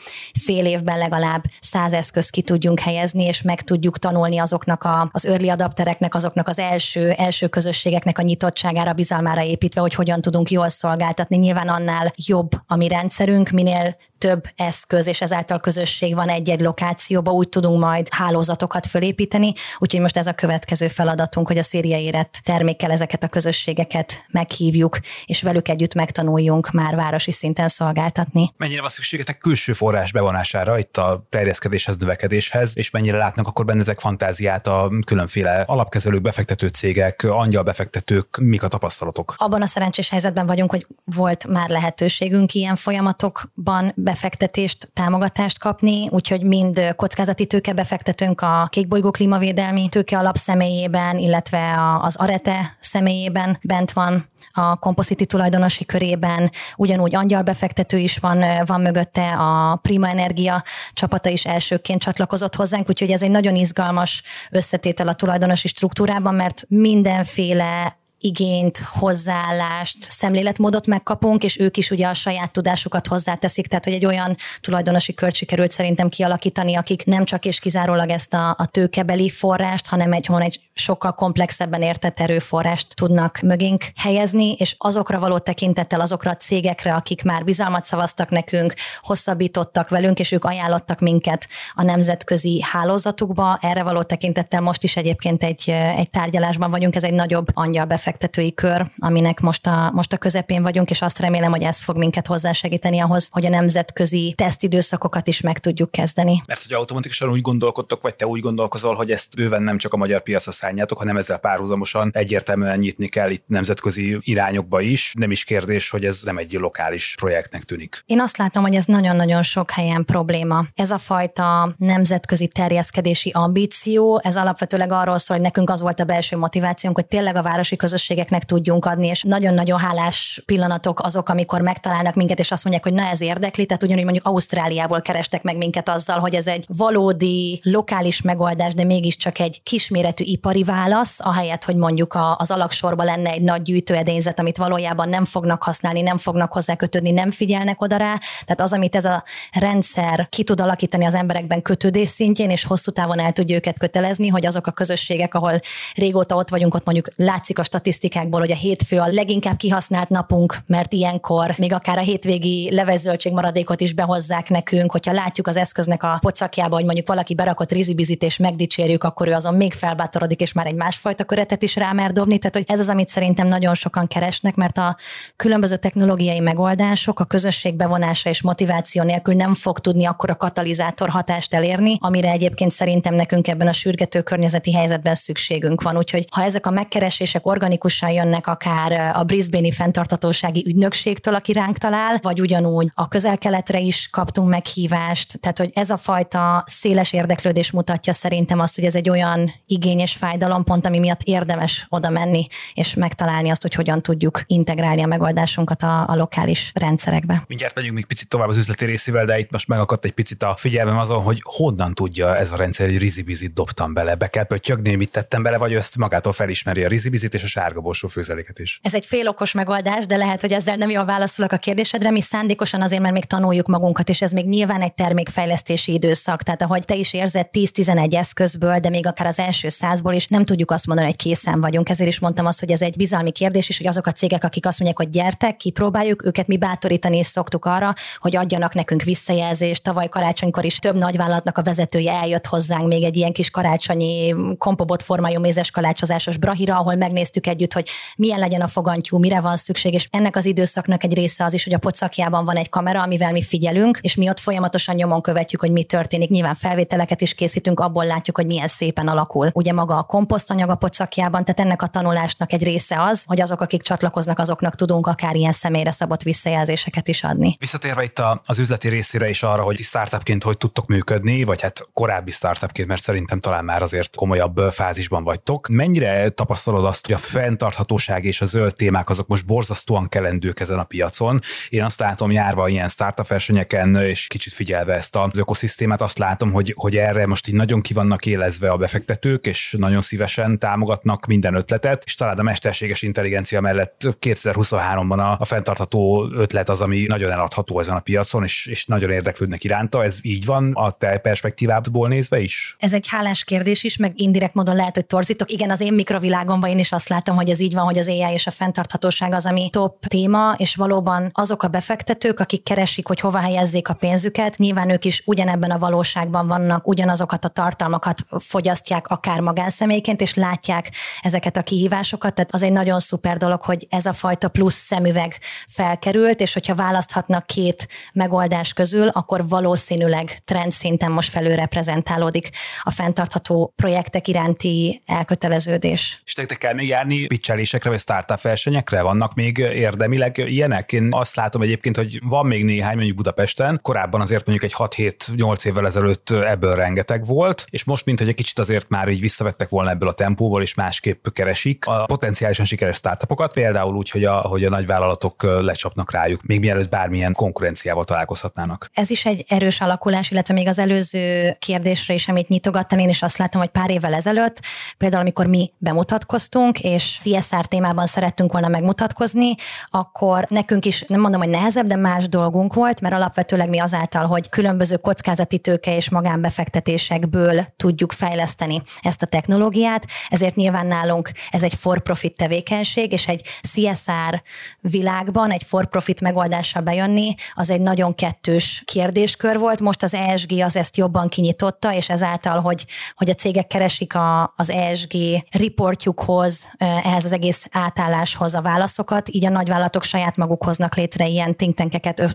fél 0.44 0.65
évben 0.65 0.98
legalább 0.98 1.44
száz 1.60 1.94
eszközt 1.94 2.32
ki 2.32 2.41
tudjunk 2.41 2.79
helyezni, 2.79 3.24
és 3.24 3.41
meg 3.41 3.62
tudjuk 3.62 4.00
tanulni 4.00 4.38
azoknak 4.38 4.84
a, 4.84 5.10
az 5.12 5.25
early 5.25 5.50
adaptereknek, 5.50 6.15
azoknak 6.15 6.48
az 6.48 6.60
első, 6.60 7.12
első 7.12 7.48
közösségeknek 7.48 8.18
a 8.18 8.22
nyitottságára, 8.22 8.94
bizalmára 8.94 9.44
építve, 9.44 9.82
hogy 9.82 9.94
hogyan 9.94 10.22
tudunk 10.22 10.50
jól 10.50 10.70
szolgáltatni. 10.70 11.38
Nyilván 11.38 11.68
annál 11.68 12.13
jobb 12.15 12.51
a 12.68 12.75
mi 12.75 12.88
rendszerünk, 12.88 13.50
minél 13.50 13.96
több 14.19 14.43
eszköz, 14.55 15.07
és 15.07 15.21
ezáltal 15.21 15.59
közösség 15.59 16.15
van 16.15 16.29
egy-egy 16.29 16.61
lokációba, 16.61 17.31
úgy 17.31 17.49
tudunk 17.49 17.79
majd 17.79 18.07
hálózatokat 18.11 18.88
fölépíteni, 18.88 19.53
úgyhogy 19.77 20.01
most 20.01 20.17
ez 20.17 20.27
a 20.27 20.33
következő 20.33 20.88
feladatunk, 20.88 21.47
hogy 21.47 21.57
a 21.57 21.63
széria 21.63 21.97
érett 21.97 22.41
termékkel 22.43 22.91
ezeket 22.91 23.23
a 23.23 23.27
közösségeket 23.27 24.25
meghívjuk, 24.31 24.99
és 25.25 25.41
velük 25.41 25.67
együtt 25.67 25.93
megtanuljunk 25.93 26.71
már 26.71 26.95
városi 26.95 27.31
szinten 27.31 27.67
szolgáltatni. 27.67 28.53
Mennyire 28.57 28.81
van 28.81 28.89
szükségetek 28.89 29.38
külső 29.38 29.73
forrás 29.73 30.11
bevonására 30.11 30.77
itt 30.79 30.97
a 30.97 31.25
terjeszkedéshez, 31.29 31.97
növekedéshez, 31.97 32.71
és 32.77 32.89
mennyire 32.89 33.17
látnak 33.17 33.47
akkor 33.47 33.65
bennetek 33.65 33.99
fantáziát 33.99 34.67
a 34.67 34.91
különféle 35.05 35.63
alapkezelők, 35.67 36.21
befektető 36.21 36.67
cégek, 36.67 37.23
angyal 37.23 37.63
befektetők, 37.63 38.38
mik 38.41 38.63
a 38.63 38.67
tapasztalatok? 38.67 39.33
Abban 39.38 39.61
a 39.61 39.65
szerencsés 39.65 40.09
helyzetben 40.09 40.45
vagyunk, 40.45 40.71
hogy 40.71 40.88
volt 41.05 41.47
már 41.47 41.69
lehetőségünk 41.69 42.53
ilyen 42.53 42.75
folyamatokban 42.75 43.91
befektetést, 44.10 44.89
támogatást 44.94 45.60
kapni, 45.60 46.08
úgyhogy 46.10 46.44
mind 46.44 46.94
kockázati 46.96 47.46
tőke 47.46 47.74
befektetőnk 47.74 48.42
a 48.42 48.68
Kékbolygó 48.70 49.12
klímavédelmi 49.12 49.89
tőke 49.89 50.18
alap 50.18 50.36
személyében, 50.36 51.18
illetve 51.18 51.75
az 52.01 52.16
Arete 52.16 52.78
személyében 52.80 53.58
bent 53.62 53.92
van 53.92 54.30
a 54.51 54.75
Compositi 54.75 55.25
tulajdonosi 55.25 55.86
körében, 55.86 56.51
ugyanúgy 56.75 57.16
angyal 57.16 57.42
befektető 57.42 57.98
is 57.98 58.18
van, 58.18 58.44
van 58.66 58.82
mögötte, 58.82 59.32
a 59.32 59.76
Prima 59.76 60.08
Energia 60.08 60.63
csapata 60.93 61.30
is 61.30 61.45
elsőként 61.45 62.02
csatlakozott 62.02 62.56
hozzánk, 62.56 62.89
úgyhogy 62.89 63.12
ez 63.12 63.24
egy 63.24 63.32
nagyon 63.32 63.56
izgalmas 63.56 64.24
összetétel 64.52 65.08
a 65.08 65.13
tulajdonosi 65.13 65.67
struktúrában, 65.67 66.36
mert 66.36 66.65
mindenféle 66.67 67.98
igényt, 68.19 68.77
hozzáállást, 68.77 69.97
szemléletmódot 69.99 70.88
megkapunk, 70.88 71.43
és 71.43 71.60
ők 71.60 71.77
is 71.77 71.91
ugye 71.91 72.08
a 72.08 72.13
saját 72.13 72.51
tudásukat 72.51 73.08
hozzáteszik, 73.08 73.67
tehát 73.67 73.84
hogy 73.84 73.93
egy 73.93 74.05
olyan 74.05 74.36
tulajdonosi 74.62 75.13
kört 75.13 75.36
sikerült 75.36 75.71
szerintem 75.71 76.10
kialakítani, 76.10 76.75
akik 76.75 77.05
nem 77.05 77.25
csak 77.25 77.45
és 77.45 77.60
kizárólag 77.60 78.10
ezt 78.10 78.34
a, 78.34 78.49
a 78.49 78.65
tőkebeli 78.65 79.29
forrást, 79.29 79.88
hanem 79.88 80.13
egy, 80.13 80.29
egy 80.39 80.60
sokkal 80.73 81.13
komplexebben 81.13 81.82
értett 81.82 82.19
erőforrást 82.19 82.95
tudnak 82.95 83.39
mögénk 83.39 83.86
helyezni, 83.95 84.53
és 84.53 84.75
azokra 84.77 85.19
való 85.19 85.38
tekintettel, 85.38 86.01
azokra 86.01 86.32
a 86.32 86.36
cégekre, 86.36 86.93
akik 86.93 87.23
már 87.23 87.43
bizalmat 87.43 87.86
szavaztak 87.86 88.29
nekünk, 88.29 88.73
hosszabbítottak 89.01 89.89
velünk, 89.89 90.19
és 90.19 90.32
ők 90.32 90.45
ajánlottak 90.45 90.99
minket 90.99 91.47
a 91.73 91.84
nemzetközi 91.84 92.62
hálózatukba. 92.62 93.58
Erre 93.62 93.84
való 93.84 94.03
tekintettel 94.03 94.62
most 94.62 94.84
is 94.84 94.95
egyébként 94.95 95.43
egy, 95.43 95.69
egy 95.97 96.10
tárgyalásban 96.10 96.71
vagyunk, 96.71 96.95
ez 96.95 97.03
egy 97.03 97.13
nagyobb 97.13 97.47
angyal 97.53 97.86
befektetői 98.10 98.54
kör, 98.54 98.86
aminek 98.98 99.39
most 99.39 99.67
a, 99.67 99.91
most 99.93 100.13
a 100.13 100.17
közepén 100.17 100.62
vagyunk, 100.62 100.89
és 100.89 101.02
azt 101.02 101.19
remélem, 101.19 101.52
hogy 101.52 101.62
ez 101.62 101.82
fog 101.82 101.98
minket 101.98 102.28
hozzásegíteni 102.28 103.00
ahhoz, 103.00 103.30
hogy 103.32 103.45
a 103.45 103.50
nemzetközi 103.50 104.34
tesztidőszakokat 104.38 105.28
is 105.28 105.41
meg 105.41 105.60
tudjuk 105.60 105.91
kezdeni. 105.91 106.43
Mert 106.45 106.63
hogy 106.63 106.74
automatikusan 106.74 107.30
úgy 107.30 107.41
gondolkodtok, 107.41 108.02
vagy 108.02 108.15
te 108.15 108.28
úgy 108.28 108.41
gondolkozol, 108.41 108.95
hogy 108.95 109.12
ezt 109.12 109.36
bőven 109.36 109.63
nem 109.63 109.78
csak 109.78 109.93
a 109.93 109.98
magyar 109.98 110.24
piacra 110.24 110.52
szálljátok, 110.52 110.98
hanem 110.98 111.17
ezzel 111.17 111.38
párhuzamosan 111.38 112.10
egyértelműen 112.13 112.78
nyitni 112.78 113.08
kell 113.08 113.30
itt 113.30 113.43
nemzetközi 113.48 114.17
irányokba 114.22 114.82
is. 114.82 115.13
Nem 115.17 115.32
is 115.32 115.43
kérdés, 115.43 115.89
hogy 115.89 116.06
ez 116.06 116.22
nem 116.24 116.38
egy 116.38 116.52
lokális 116.52 117.15
projektnek 117.19 117.63
tűnik. 117.63 118.04
Én 118.06 118.22
azt 118.22 118.38
látom, 118.38 118.63
hogy 118.63 118.76
ez 118.76 118.86
nagyon-nagyon 118.86 119.43
sok 119.43 119.72
helyen 119.72 120.06
probléma. 120.06 120.65
Ez 120.76 120.91
a 120.91 120.98
fajta 120.98 121.76
nemzetközi 121.78 122.48
terjeszkedési 122.48 123.30
ambíció, 123.34 124.22
ez 124.24 124.38
alapvetőleg 124.38 124.91
arról 124.91 125.17
szól, 125.17 125.38
hogy 125.38 125.45
nekünk 125.45 125.69
az 125.69 125.82
volt 125.82 126.00
a 126.00 126.04
belső 126.04 126.38
motivációnk, 126.38 126.95
hogy 126.95 127.06
tényleg 127.06 127.36
a 127.36 127.41
városi 127.41 127.76
közösségeknek 127.99 128.43
tudjunk 128.43 128.85
adni, 128.85 129.07
és 129.07 129.23
nagyon-nagyon 129.23 129.79
hálás 129.79 130.41
pillanatok 130.45 130.99
azok, 130.99 131.29
amikor 131.29 131.62
megtalálnak 131.62 132.15
minket, 132.15 132.39
és 132.39 132.51
azt 132.51 132.63
mondják, 132.63 132.85
hogy 132.85 132.93
na 132.93 133.01
ez 133.01 133.21
érdekli, 133.21 133.65
tehát 133.65 133.83
ugyanúgy 133.83 134.03
mondjuk 134.03 134.25
Ausztráliából 134.25 135.01
kerestek 135.01 135.43
meg 135.43 135.57
minket 135.57 135.89
azzal, 135.89 136.19
hogy 136.19 136.33
ez 136.33 136.47
egy 136.47 136.65
valódi 136.67 137.59
lokális 137.63 138.21
megoldás, 138.21 138.73
de 138.73 138.83
mégiscsak 138.83 139.39
egy 139.39 139.63
kisméretű 139.63 140.23
ipari 140.23 140.63
válasz, 140.63 141.19
ahelyett, 141.19 141.63
hogy 141.63 141.75
mondjuk 141.75 142.17
az 142.38 142.51
alaksorba 142.51 143.03
lenne 143.03 143.29
egy 143.29 143.41
nagy 143.41 143.62
gyűjtőedényzet, 143.62 144.39
amit 144.39 144.57
valójában 144.57 145.09
nem 145.09 145.25
fognak 145.25 145.63
használni, 145.63 146.01
nem 146.01 146.17
fognak 146.17 146.53
hozzá 146.53 146.75
kötődni, 146.75 147.12
nem 147.12 147.31
figyelnek 147.31 147.81
oda 147.81 147.95
rá. 147.95 148.19
Tehát 148.45 148.62
az, 148.62 148.73
amit 148.73 148.95
ez 148.95 149.05
a 149.05 149.23
rendszer 149.51 150.27
ki 150.29 150.43
tud 150.43 150.62
alakítani 150.62 151.05
az 151.05 151.13
emberekben 151.13 151.62
kötődés 151.62 152.09
szintjén, 152.09 152.49
és 152.49 152.63
hosszú 152.63 152.91
távon 152.91 153.19
el 153.19 153.31
tudja 153.31 153.55
őket 153.55 153.79
kötelezni, 153.79 154.27
hogy 154.27 154.45
azok 154.45 154.67
a 154.67 154.71
közösségek, 154.71 155.33
ahol 155.33 155.59
régóta 155.95 156.35
ott 156.35 156.49
vagyunk, 156.49 156.73
ott 156.73 156.85
mondjuk 156.85 157.07
látszik 157.15 157.59
a 157.59 157.63
statisztikákból, 157.91 158.39
hogy 158.39 158.52
a 158.52 158.56
hétfő 158.56 158.97
a 158.97 159.08
leginkább 159.08 159.58
kihasznált 159.58 160.10
napunk, 160.10 160.58
mert 160.65 160.93
ilyenkor 160.93 161.54
még 161.58 161.73
akár 161.73 161.97
a 161.97 162.02
hétvégi 162.02 162.69
levezöltség 162.71 163.34
maradékot 163.34 163.82
is 163.82 163.93
behozzák 163.93 164.49
nekünk, 164.49 164.91
hogyha 164.91 165.12
látjuk 165.12 165.47
az 165.47 165.58
eszköznek 165.58 166.04
a 166.04 166.17
pocakjába, 166.21 166.75
hogy 166.75 166.86
mondjuk 166.86 167.08
valaki 167.08 167.36
berakott 167.36 167.71
rizibizit 167.71 168.23
és 168.23 168.38
megdicsérjük, 168.38 169.04
akkor 169.04 169.28
ő 169.28 169.34
azon 169.34 169.54
még 169.54 169.73
felbátorodik, 169.73 170.41
és 170.41 170.54
már 170.54 170.65
egy 170.65 170.75
másfajta 170.75 171.23
köretet 171.23 171.63
is 171.63 171.75
rámer 171.75 172.12
dobni. 172.12 172.38
Tehát, 172.38 172.56
hogy 172.56 172.65
ez 172.67 172.80
az, 172.80 172.89
amit 172.89 173.08
szerintem 173.08 173.47
nagyon 173.47 173.73
sokan 173.73 174.08
keresnek, 174.08 174.56
mert 174.56 174.78
a 174.78 174.97
különböző 175.36 175.78
technológiai 175.78 176.39
megoldások 176.39 177.19
a 177.19 177.25
közösség 177.25 177.75
bevonása 177.75 178.30
és 178.30 178.41
motiváció 178.41 179.04
nélkül 179.04 179.34
nem 179.34 179.54
fog 179.54 179.80
tudni 179.80 180.06
akkor 180.06 180.30
a 180.30 180.36
katalizátor 180.36 181.10
hatást 181.10 181.54
elérni, 181.54 181.97
amire 181.99 182.32
egyébként 182.32 182.71
szerintem 182.71 183.13
nekünk 183.13 183.47
ebben 183.47 183.67
a 183.67 183.73
sürgető 183.73 184.21
környezeti 184.21 184.73
helyzetben 184.73 185.15
szükségünk 185.15 185.82
van. 185.82 185.97
Úgyhogy 185.97 186.28
ha 186.32 186.43
ezek 186.43 186.65
a 186.65 186.71
megkeresések 186.71 187.45
organikusan 187.80 188.12
jönnek 188.12 188.48
akár 188.48 189.15
a 189.15 189.24
Brisbane-i 189.24 189.72
fenntartatósági 189.72 190.63
ügynökségtől, 190.68 191.36
aki 191.36 191.54
ránk 191.54 191.78
talál, 191.78 192.20
vagy 192.22 192.42
ugyanúgy 192.42 192.92
a 192.94 193.08
közel-keletre 193.08 193.80
is 193.80 194.10
kaptunk 194.12 194.50
meghívást. 194.50 195.39
Tehát, 195.39 195.58
hogy 195.58 195.72
ez 195.74 195.89
a 195.89 195.98
fajta 195.98 196.63
széles 196.68 197.13
érdeklődés 197.13 197.72
mutatja 197.72 198.13
szerintem 198.13 198.60
azt, 198.60 198.76
hogy 198.76 198.84
ez 198.84 198.96
egy 198.96 199.10
olyan 199.10 199.54
igényes 199.68 200.15
fájdalompont, 200.15 200.86
ami 200.86 201.00
miatt 201.00 201.22
érdemes 201.24 201.86
oda 201.89 202.10
menni, 202.10 202.48
és 202.74 202.94
megtalálni 202.94 203.50
azt, 203.50 203.62
hogy 203.62 203.74
hogyan 203.74 204.02
tudjuk 204.02 204.44
integrálni 204.48 205.02
a 205.02 205.08
megoldásunkat 205.08 205.84
a, 205.84 206.08
a 206.08 206.15
lokális 206.15 206.72
rendszerekbe. 206.74 207.44
Mindjárt 207.48 207.76
megyünk 207.76 207.96
még 207.96 208.06
picit 208.06 208.28
tovább 208.28 208.50
az 208.50 208.58
üzleti 208.58 208.86
részével, 208.86 209.26
de 209.26 209.39
itt 209.39 209.52
most 209.52 209.68
megakadt 209.68 210.06
egy 210.06 210.12
picit 210.12 210.44
a 210.44 210.56
figyelmem 210.56 210.98
azon, 210.98 211.22
hogy 211.22 211.42
honnan 211.44 211.94
tudja 211.94 212.38
ez 212.38 212.52
a 212.52 212.56
rendszer, 212.56 212.88
hogy 212.88 212.98
rizibizit 212.98 213.54
dobtam 213.54 213.94
bele. 213.94 214.15
Be 214.15 214.28
kell 214.28 214.46
pöttyögni, 214.46 214.96
mit 214.96 215.12
tettem 215.12 215.44
bele, 215.44 215.58
vagy 215.58 215.74
ezt 215.74 215.98
magától 215.98 216.34
felismeri 216.34 216.84
a 216.84 216.88
rizibizit, 216.88 217.34
és 217.34 217.44
a 217.44 217.48
sárga 217.69 217.82
borsó 217.82 218.08
főzeléket 218.08 218.60
is. 218.60 218.79
Ez 218.84 218.93
egy 218.93 219.05
félokos 219.05 219.51
megoldás, 219.51 220.05
de 220.05 220.17
lehet, 220.17 220.41
hogy 220.41 220.51
ezzel 220.51 220.75
nem 220.75 220.89
jól 220.89 221.05
válaszolok 221.05 221.51
a 221.51 221.58
kérdésedre. 221.58 222.12
Mi 222.12 222.21
szándékosan 222.21 222.82
azért, 222.82 223.01
mert 223.01 223.13
még 223.13 223.25
tanuljuk 223.25 223.67
magunkat, 223.67 224.10
és 224.10 224.21
ez 224.21 224.32
még 224.32 224.47
nyilván 224.47 224.82
egy 224.82 224.93
termékfejlesztési 224.93 225.93
időszak. 225.93 226.43
Tehát 226.43 226.62
ahogy 226.62 226.86
te 226.86 226.95
is 226.95 227.13
érzed, 227.13 227.47
10-11 227.51 228.13
eszközből, 228.13 228.79
de 228.79 228.89
még 228.89 229.08
akár 229.08 229.27
az 229.27 229.39
első 229.39 229.69
százból 229.69 230.13
is 230.13 230.27
nem 230.27 230.45
tudjuk 230.45 230.71
azt 230.71 230.88
mondani, 230.88 231.08
hogy 231.08 231.17
készen 231.17 231.62
vagyunk. 231.62 231.89
Ezért 231.89 232.10
is 232.10 232.19
mondtam 232.19 232.45
azt, 232.45 232.60
hogy 232.60 232.71
ez 232.71 232.82
egy 232.82 232.95
bizalmi 232.95 233.32
kérdés 233.32 233.69
is, 233.69 233.77
hogy 233.77 233.88
azok 233.88 234.05
a 234.05 234.12
cégek, 234.12 234.43
akik 234.43 234.65
azt 234.65 234.79
mondják, 234.79 235.08
hogy 235.08 235.21
gyertek, 235.21 235.58
kipróbáljuk, 235.58 236.25
őket 236.25 236.47
mi 236.47 236.58
bátorítani 236.58 237.17
is 237.17 237.25
szoktuk 237.25 237.65
arra, 237.65 237.93
hogy 238.19 238.36
adjanak 238.36 238.73
nekünk 238.73 239.03
visszajelzést. 239.03 239.84
Tavaly 239.84 240.10
karácsonykor 240.10 240.65
is 240.65 240.79
több 240.79 240.95
nagyvállalatnak 240.95 241.58
a 241.58 241.63
vezetője 241.63 242.12
eljött 242.12 242.45
hozzánk 242.45 242.88
még 242.88 243.03
egy 243.03 243.15
ilyen 243.15 243.34
kis 243.34 243.49
karácsonyi 243.49 244.36
kompobot 244.58 245.03
formájú 245.03 245.39
mézes 245.39 245.71
kalácsozásos 245.71 246.38
brahira, 246.38 246.77
ahol 246.77 246.95
megnéztük 246.95 247.47
együtt, 247.60 247.74
hogy 247.74 247.89
milyen 248.17 248.39
legyen 248.39 248.62
a 248.62 248.67
fogantyú, 248.67 249.17
mire 249.17 249.41
van 249.41 249.58
szükség, 249.58 249.93
és 249.93 250.08
ennek 250.12 250.36
az 250.36 250.45
időszaknak 250.45 251.04
egy 251.04 251.13
része 251.13 251.43
az 251.43 251.54
is, 251.54 251.63
hogy 251.63 251.74
a 251.74 251.78
pocakjában 251.78 252.45
van 252.45 252.56
egy 252.56 252.69
kamera, 252.69 253.02
amivel 253.02 253.32
mi 253.32 253.43
figyelünk, 253.43 254.00
és 254.02 254.15
mi 254.15 254.30
ott 254.30 254.39
folyamatosan 254.39 254.95
nyomon 254.95 255.22
követjük, 255.22 255.62
hogy 255.62 255.72
mi 255.72 255.84
történik. 255.84 256.30
Nyilván 256.30 256.56
felvételeket 256.56 257.22
is 257.22 257.34
készítünk, 257.34 257.80
abból 257.80 258.06
látjuk, 258.06 258.36
hogy 258.36 258.45
milyen 258.45 258.67
szépen 258.67 259.08
alakul. 259.08 259.50
Ugye 259.54 259.74
maga 259.74 259.98
a 259.98 260.04
komposztanyag 260.04 260.69
a 260.69 260.76
pocakjában, 260.76 261.45
tehát 261.45 261.60
ennek 261.60 261.82
a 261.82 261.88
tanulásnak 261.88 262.54
egy 262.54 262.63
része 262.63 263.02
az, 263.02 263.24
hogy 263.28 263.41
azok, 263.41 263.62
akik 263.62 263.82
csatlakoznak, 263.82 264.39
azoknak 264.39 264.76
tudunk 264.76 265.08
akár 265.08 265.36
ilyen 265.36 265.52
személyre 265.52 265.91
szabott 265.91 266.24
visszajelzéseket 266.24 267.08
is 267.08 267.24
adni. 267.24 267.56
Visszatérve 267.60 268.04
itt 268.04 268.22
az 268.45 268.60
üzleti 268.60 268.89
részére 268.89 269.30
is 269.30 269.43
arra, 269.43 269.63
hogy 269.63 269.78
startupként 269.78 270.43
hogy 270.43 270.58
tudtok 270.58 270.88
működni, 270.88 271.43
vagy 271.43 271.62
hát 271.62 271.88
korábbi 271.93 272.32
startupként, 272.32 272.88
mert 272.88 273.02
szerintem 273.02 273.39
talán 273.39 273.65
már 273.65 273.82
azért 273.82 274.15
komolyabb 274.15 274.60
fázisban 274.72 275.24
vagytok. 275.24 275.67
Mennyire 275.67 276.30
tapasztalod 276.30 276.86
azt, 276.86 277.06
hogy 277.06 277.15
a 277.15 277.17
fenntarthatóság 277.39 278.25
és 278.25 278.41
a 278.41 278.45
zöld 278.45 278.75
témák 278.75 279.10
azok 279.10 279.28
most 279.28 279.45
borzasztóan 279.45 280.10
kelendők 280.10 280.60
ezen 280.60 280.80
a 280.80 280.84
piacon? 280.84 281.41
Én 281.69 281.84
azt 281.84 281.99
látom 281.99 282.32
járva 282.32 282.67
ilyen 282.67 282.89
startup 282.89 283.28
versenyeken, 283.28 283.95
és 283.95 284.28
kicsit 284.28 284.54
figyelve 284.54 284.93
ezt 284.93 285.15
az 285.15 285.38
ökoszisztémát, 285.38 286.02
azt 286.02 286.17
látom, 286.17 286.52
hogy, 286.52 286.73
hogy 286.78 286.97
erre 286.97 287.25
most 287.28 287.47
így 287.47 287.56
nagyon 287.56 287.82
ki 287.82 287.93
vannak 287.93 288.25
élezve 288.25 288.71
a 288.71 288.78
befektetők, 288.78 289.45
és 289.45 289.75
nagyon 289.78 290.02
szívesen 290.02 290.60
támogatnak 290.60 291.25
minden 291.25 291.54
ötletet, 291.54 292.04
és 292.06 292.15
talán 292.15 292.39
a 292.39 292.43
mesterséges 292.43 293.02
intelligencia 293.02 293.62
mellett 293.62 294.08
2023-ban 294.21 295.17
a, 295.17 295.36
a 295.39 295.45
fenntartható 295.45 296.30
ötlet 296.34 296.69
az, 296.69 296.82
ami 296.82 297.06
nagyon 297.08 297.32
eladható 297.32 297.80
ezen 297.80 297.95
a 297.95 297.99
piacon, 297.99 298.43
és, 298.43 298.65
és 298.65 298.86
nagyon 298.86 299.12
érdeklődnek 299.12 299.63
iránta. 299.63 300.04
Ez 300.04 300.19
így 300.21 300.45
van 300.45 300.71
a 300.73 300.91
te 300.91 301.17
perspektívából 301.17 302.08
nézve 302.08 302.39
is? 302.39 302.75
Ez 302.80 302.93
egy 302.93 303.08
hálás 303.08 303.43
kérdés 303.43 303.84
is, 303.84 303.97
meg 303.97 304.12
indirekt 304.15 304.54
módon 304.54 304.75
lehet, 304.75 304.95
hogy 304.95 305.06
torzítok. 305.06 305.52
Igen, 305.52 305.69
az 305.69 305.82
én 305.82 305.93
mikrovilágomban 305.93 306.69
én 306.69 306.80
is 306.80 306.91
azt 306.91 307.10
látom, 307.10 307.29
hogy 307.36 307.50
ez 307.50 307.60
így 307.60 307.74
van, 307.74 307.84
hogy 307.84 307.98
az 307.98 308.08
AI 308.08 308.34
és 308.34 308.48
a 308.48 308.52
fenntarthatóság 308.52 309.34
az, 309.34 309.46
ami 309.46 309.70
top 309.70 310.06
téma, 310.06 310.54
és 310.58 310.76
valóban 310.76 311.30
azok 311.34 311.63
a 311.63 311.68
befektetők, 311.68 312.39
akik 312.39 312.63
keresik, 312.63 313.08
hogy 313.08 313.20
hova 313.20 313.38
helyezzék 313.38 313.89
a 313.89 313.94
pénzüket, 313.94 314.58
nyilván 314.58 314.89
ők 314.89 315.06
is 315.06 315.24
ugyanebben 315.26 315.72
a 315.72 315.78
valóságban 315.78 316.48
vannak, 316.48 316.88
ugyanazokat 316.88 317.46
a 317.46 317.48
tartalmakat 317.48 318.26
fogyasztják 318.38 319.08
akár 319.08 319.39
magánszemélyként, 319.39 320.22
és 320.22 320.34
látják 320.34 320.92
ezeket 321.22 321.58
a 321.58 321.62
kihívásokat. 321.62 322.34
Tehát 322.34 322.54
az 322.54 322.63
egy 322.63 322.72
nagyon 322.72 323.00
szuper 323.00 323.38
dolog, 323.38 323.62
hogy 323.62 323.88
ez 323.89 324.06
a 324.06 324.13
fajta 324.13 324.50
plusz 324.50 324.76
szemüveg 324.76 325.39
felkerült, 325.68 326.39
és 326.39 326.54
hogyha 326.54 326.76
választhatnak 326.76 327.46
két 327.46 327.88
megoldás 328.13 328.74
közül, 328.74 329.08
akkor 329.08 329.48
valószínűleg 329.48 330.38
trendszinten 330.46 331.12
most 331.12 331.30
felőreprezentálódik 331.30 332.50
a 332.84 332.92
fenntartható 332.92 333.74
projektek 333.76 334.28
iránti 334.28 335.02
elköteleződés. 335.06 336.22
És 336.26 336.34
te 336.34 336.46
kell 336.46 336.74
még 336.74 336.88
járni 336.88 337.18
picselésekre 337.27 337.89
vagy 337.89 337.99
startup 337.99 338.41
versenyekre? 338.41 339.01
Vannak 339.01 339.34
még 339.34 339.58
érdemileg 339.58 340.38
ilyenek? 340.38 340.91
Én 340.91 341.08
azt 341.12 341.36
látom 341.36 341.62
egyébként, 341.62 341.95
hogy 341.95 342.19
van 342.23 342.45
még 342.45 342.63
néhány 342.63 342.95
mondjuk 342.95 343.15
Budapesten, 343.15 343.79
korábban 343.82 344.21
azért 344.21 344.45
mondjuk 344.45 344.71
egy 344.71 344.77
6-7-8 344.77 345.65
évvel 345.65 345.86
ezelőtt 345.86 346.29
ebből 346.29 346.75
rengeteg 346.75 347.25
volt, 347.25 347.65
és 347.69 347.84
most 347.84 348.05
mint 348.05 348.19
hogy 348.19 348.27
egy 348.27 348.36
kicsit 348.36 348.60
azért 348.60 348.89
már 348.89 349.08
így 349.08 349.19
visszavettek 349.19 349.69
volna 349.69 349.89
ebből 349.89 350.10
a 350.10 350.13
tempóból, 350.13 350.62
és 350.62 350.73
másképp 350.73 351.27
keresik 351.34 351.86
a 351.86 352.05
potenciálisan 352.05 352.65
sikeres 352.65 352.95
startupokat, 352.95 353.53
például 353.53 353.95
úgy, 353.95 354.10
hogy 354.10 354.23
a, 354.23 354.34
hogy 354.34 354.63
a 354.63 354.69
nagyvállalatok 354.69 355.43
lecsapnak 355.43 356.12
rájuk, 356.12 356.43
még 356.43 356.60
mielőtt 356.60 356.89
bármilyen 356.89 357.34
konkurenciával 357.34 358.05
találkozhatnának. 358.05 358.89
Ez 358.93 359.10
is 359.10 359.25
egy 359.25 359.45
erős 359.47 359.82
alakulás, 359.82 360.32
illetve 360.32 360.53
még 360.53 360.67
az 360.67 360.79
előző 360.79 361.55
kérdésre 361.60 362.13
is, 362.13 362.27
amit 362.27 362.47
nyitogattam, 362.47 362.99
én 362.99 363.10
is 363.10 363.21
azt 363.21 363.38
látom, 363.38 363.62
hogy 363.62 363.69
pár 363.69 363.89
évvel 363.89 364.13
ezelőtt, 364.13 364.62
például 364.97 365.21
amikor 365.21 365.45
mi 365.45 365.71
bemutatkoztunk, 365.77 366.79
és 366.79 367.09
CSR 367.17 367.65
témában 367.65 368.06
szerettünk 368.06 368.52
volna 368.52 368.67
megmutatkozni, 368.67 369.56
akkor 369.89 370.45
nekünk 370.50 370.86
is, 370.86 371.04
nem 371.08 371.19
mondom, 371.19 371.41
hogy 371.41 371.50
nehezebb, 371.50 371.86
de 371.86 371.95
más 371.95 372.30
dolgunk 372.30 372.74
volt, 372.74 373.02
mert 373.02 373.13
alapvetőleg 373.13 373.69
mi 373.69 373.80
azáltal, 373.80 374.26
hogy 374.26 374.50
különböző 374.50 374.98
kockázati 374.98 375.58
tőke 375.58 375.95
és 375.95 376.10
magánbefektetésekből 376.10 377.65
tudjuk 377.78 378.12
fejleszteni 378.12 378.82
ezt 379.02 379.22
a 379.22 379.26
technológiát, 379.26 380.06
ezért 380.30 380.56
nyilván 380.56 380.88
nálunk 380.88 381.32
ez 381.50 381.63
egy 381.63 381.76
for-profit 381.76 382.36
tevékenység, 382.36 383.12
és 383.12 383.28
egy 383.28 383.41
CSR 383.62 384.41
világban 384.80 385.52
egy 385.52 385.63
for-profit 385.63 386.22
megoldással 386.22 386.82
bejönni, 386.82 387.36
az 387.54 387.69
egy 387.69 387.82
nagyon 387.82 388.15
kettős 388.15 388.84
kérdéskör 388.86 389.60
volt. 389.60 389.80
Most 389.80 390.04
az 390.04 390.13
ESG 390.13 390.52
az 390.52 390.76
ezt 390.76 390.98
jobban 390.98 391.28
kinyitotta, 391.28 391.93
és 391.93 392.10
ezáltal, 392.10 392.60
hogy, 392.60 392.86
hogy 393.15 393.30
a 393.30 393.34
cégek 393.34 393.67
keresik 393.67 394.15
a, 394.15 394.54
az 394.56 394.69
ESG 394.69 395.13
riportjukhoz, 395.52 396.69
ehhez 397.03 397.25
az 397.25 397.31
egész 397.31 397.67
átálláshoz 397.71 398.55
a 398.55 398.62
válaszokat, 398.62 399.29
így 399.29 399.45
a 399.45 399.49
nagyvállalatok 399.49 400.03
saját 400.03 400.35
maguk 400.35 400.63
hoznak 400.63 400.95
létre 400.95 401.27
ilyen 401.27 401.55
think 401.55 401.77